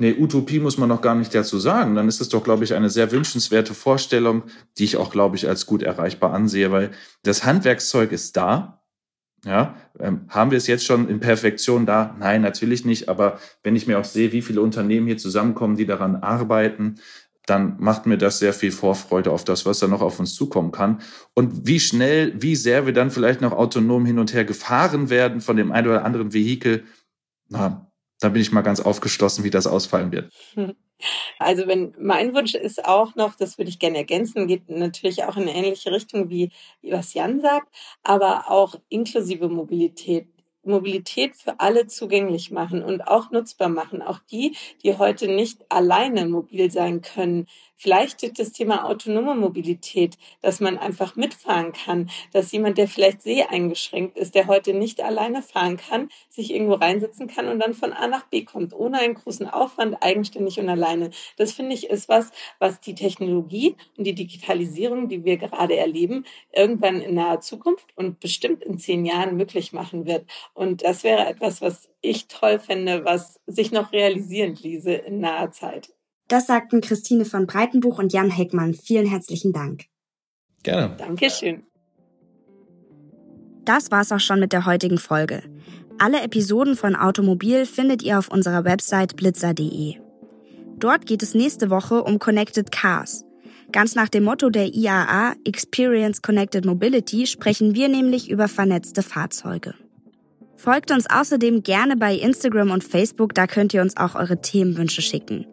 nee, 0.01 0.15
Utopie 0.19 0.59
muss 0.59 0.79
man 0.79 0.89
noch 0.89 1.01
gar 1.01 1.13
nicht 1.13 1.33
dazu 1.33 1.59
sagen. 1.59 1.93
Dann 1.93 2.07
ist 2.07 2.21
es 2.21 2.29
doch, 2.29 2.43
glaube 2.43 2.63
ich, 2.63 2.73
eine 2.73 2.89
sehr 2.89 3.11
wünschenswerte 3.11 3.75
Vorstellung, 3.75 4.43
die 4.77 4.83
ich 4.83 4.97
auch, 4.97 5.11
glaube 5.11 5.35
ich, 5.35 5.47
als 5.47 5.67
gut 5.67 5.83
erreichbar 5.83 6.33
ansehe, 6.33 6.71
weil 6.71 6.89
das 7.21 7.45
Handwerkszeug 7.45 8.11
ist 8.11 8.35
da. 8.35 8.81
Ja, 9.45 9.75
ähm, 9.99 10.21
haben 10.27 10.51
wir 10.51 10.57
es 10.57 10.67
jetzt 10.67 10.85
schon 10.85 11.07
in 11.07 11.19
Perfektion 11.19 11.85
da? 11.85 12.15
Nein, 12.19 12.41
natürlich 12.41 12.83
nicht. 12.83 13.09
Aber 13.09 13.39
wenn 13.63 13.75
ich 13.75 13.87
mir 13.87 13.99
auch 13.99 14.05
sehe, 14.05 14.31
wie 14.31 14.41
viele 14.41 14.61
Unternehmen 14.61 15.07
hier 15.07 15.17
zusammenkommen, 15.17 15.77
die 15.77 15.85
daran 15.85 16.15
arbeiten, 16.15 16.95
dann 17.45 17.75
macht 17.79 18.05
mir 18.05 18.17
das 18.17 18.39
sehr 18.39 18.53
viel 18.53 18.71
Vorfreude 18.71 19.31
auf 19.31 19.43
das, 19.43 19.65
was 19.65 19.79
da 19.79 19.87
noch 19.87 20.01
auf 20.01 20.19
uns 20.19 20.35
zukommen 20.35 20.71
kann. 20.71 21.01
Und 21.33 21.67
wie 21.67 21.79
schnell, 21.79 22.33
wie 22.41 22.55
sehr 22.55 22.85
wir 22.85 22.93
dann 22.93 23.11
vielleicht 23.11 23.41
noch 23.41 23.51
autonom 23.51 24.05
hin 24.05 24.19
und 24.19 24.33
her 24.33 24.45
gefahren 24.45 25.09
werden 25.09 25.41
von 25.41 25.57
dem 25.57 25.71
einen 25.71 25.87
oder 25.87 26.05
anderen 26.05 26.33
Vehikel, 26.33 26.85
na, 27.49 27.90
da 28.21 28.29
bin 28.29 28.41
ich 28.41 28.51
mal 28.51 28.61
ganz 28.61 28.79
aufgeschlossen, 28.79 29.43
wie 29.43 29.49
das 29.49 29.67
ausfallen 29.67 30.11
wird. 30.11 30.31
Also 31.39 31.65
wenn 31.65 31.95
mein 31.99 32.35
Wunsch 32.35 32.53
ist 32.53 32.85
auch 32.85 33.15
noch, 33.15 33.33
das 33.33 33.57
würde 33.57 33.69
ich 33.69 33.79
gerne 33.79 33.97
ergänzen, 33.97 34.45
geht 34.45 34.69
natürlich 34.69 35.23
auch 35.23 35.35
in 35.35 35.49
eine 35.49 35.55
ähnliche 35.55 35.91
Richtung 35.91 36.29
wie 36.29 36.51
was 36.83 37.15
Jan 37.15 37.41
sagt, 37.41 37.73
aber 38.03 38.51
auch 38.51 38.75
inklusive 38.89 39.49
Mobilität. 39.49 40.27
Mobilität 40.63 41.35
für 41.35 41.59
alle 41.59 41.87
zugänglich 41.87 42.51
machen 42.51 42.83
und 42.83 43.01
auch 43.07 43.31
nutzbar 43.31 43.69
machen. 43.69 44.03
Auch 44.03 44.19
die, 44.31 44.55
die 44.83 44.95
heute 44.95 45.27
nicht 45.27 45.65
alleine 45.69 46.27
mobil 46.27 46.69
sein 46.69 47.01
können, 47.01 47.47
Vielleicht 47.83 48.37
das 48.37 48.51
Thema 48.51 48.85
autonome 48.85 49.33
Mobilität, 49.33 50.15
dass 50.43 50.59
man 50.59 50.77
einfach 50.77 51.15
mitfahren 51.15 51.73
kann, 51.73 52.11
dass 52.31 52.51
jemand, 52.51 52.77
der 52.77 52.87
vielleicht 52.87 53.23
seheingeschränkt 53.23 54.19
ist, 54.19 54.35
der 54.35 54.45
heute 54.45 54.75
nicht 54.75 55.01
alleine 55.01 55.41
fahren 55.41 55.77
kann, 55.77 56.09
sich 56.29 56.53
irgendwo 56.53 56.75
reinsetzen 56.75 57.25
kann 57.25 57.47
und 57.47 57.57
dann 57.57 57.73
von 57.73 57.91
A 57.91 58.05
nach 58.05 58.27
B 58.27 58.43
kommt, 58.43 58.75
ohne 58.75 58.99
einen 58.99 59.15
großen 59.15 59.47
Aufwand, 59.49 59.97
eigenständig 60.03 60.59
und 60.59 60.69
alleine. 60.69 61.09
Das 61.37 61.53
finde 61.53 61.73
ich 61.73 61.89
ist 61.89 62.07
was, 62.07 62.29
was 62.59 62.81
die 62.81 62.93
Technologie 62.93 63.75
und 63.97 64.05
die 64.05 64.13
Digitalisierung, 64.13 65.09
die 65.09 65.25
wir 65.25 65.37
gerade 65.37 65.75
erleben, 65.75 66.25
irgendwann 66.53 67.01
in 67.01 67.15
naher 67.15 67.41
Zukunft 67.41 67.97
und 67.97 68.19
bestimmt 68.19 68.63
in 68.63 68.77
zehn 68.77 69.07
Jahren 69.07 69.37
möglich 69.37 69.73
machen 69.73 70.05
wird. 70.05 70.27
Und 70.53 70.83
das 70.83 71.03
wäre 71.03 71.25
etwas, 71.25 71.63
was 71.63 71.89
ich 72.01 72.27
toll 72.27 72.59
fände, 72.59 73.05
was 73.05 73.39
sich 73.47 73.71
noch 73.71 73.91
realisieren 73.91 74.53
ließe 74.53 74.93
in 74.93 75.19
naher 75.19 75.51
Zeit. 75.51 75.89
Das 76.31 76.47
sagten 76.47 76.79
Christine 76.79 77.25
von 77.25 77.45
Breitenbuch 77.45 77.99
und 77.99 78.13
Jan 78.13 78.31
Heckmann. 78.31 78.73
Vielen 78.73 79.05
herzlichen 79.05 79.51
Dank. 79.51 79.87
Gerne. 80.63 80.95
Dankeschön. 80.95 81.63
Das 83.65 83.91
war's 83.91 84.13
auch 84.13 84.19
schon 84.21 84.39
mit 84.39 84.53
der 84.53 84.65
heutigen 84.65 84.97
Folge. 84.97 85.43
Alle 85.99 86.21
Episoden 86.21 86.77
von 86.77 86.95
Automobil 86.95 87.65
findet 87.65 88.01
ihr 88.01 88.17
auf 88.17 88.29
unserer 88.29 88.63
Website 88.63 89.17
blitzer.de. 89.17 89.95
Dort 90.77 91.05
geht 91.05 91.21
es 91.21 91.35
nächste 91.35 91.69
Woche 91.69 92.01
um 92.01 92.17
Connected 92.17 92.71
Cars. 92.71 93.25
Ganz 93.73 93.95
nach 93.95 94.07
dem 94.07 94.23
Motto 94.23 94.49
der 94.49 94.73
IAA 94.73 95.33
Experience 95.43 96.21
Connected 96.21 96.63
Mobility 96.63 97.27
sprechen 97.27 97.75
wir 97.75 97.89
nämlich 97.89 98.29
über 98.29 98.47
vernetzte 98.47 99.03
Fahrzeuge. 99.03 99.73
Folgt 100.55 100.91
uns 100.91 101.09
außerdem 101.09 101.63
gerne 101.63 101.97
bei 101.97 102.15
Instagram 102.15 102.71
und 102.71 102.85
Facebook, 102.85 103.33
da 103.33 103.47
könnt 103.47 103.73
ihr 103.73 103.81
uns 103.81 103.97
auch 103.97 104.15
eure 104.15 104.39
Themenwünsche 104.39 105.01
schicken. 105.01 105.45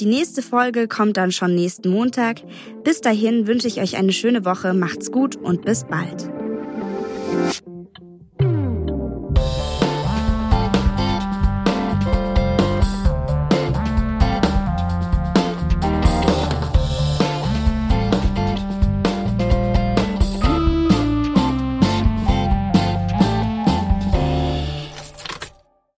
Die 0.00 0.06
nächste 0.06 0.42
Folge 0.42 0.86
kommt 0.86 1.16
dann 1.16 1.32
schon 1.32 1.54
nächsten 1.54 1.88
Montag. 1.90 2.42
Bis 2.84 3.00
dahin 3.00 3.48
wünsche 3.48 3.66
ich 3.66 3.80
euch 3.80 3.96
eine 3.96 4.12
schöne 4.12 4.44
Woche, 4.44 4.72
macht's 4.72 5.10
gut 5.10 5.34
und 5.34 5.64
bis 5.64 5.84
bald. 5.84 6.30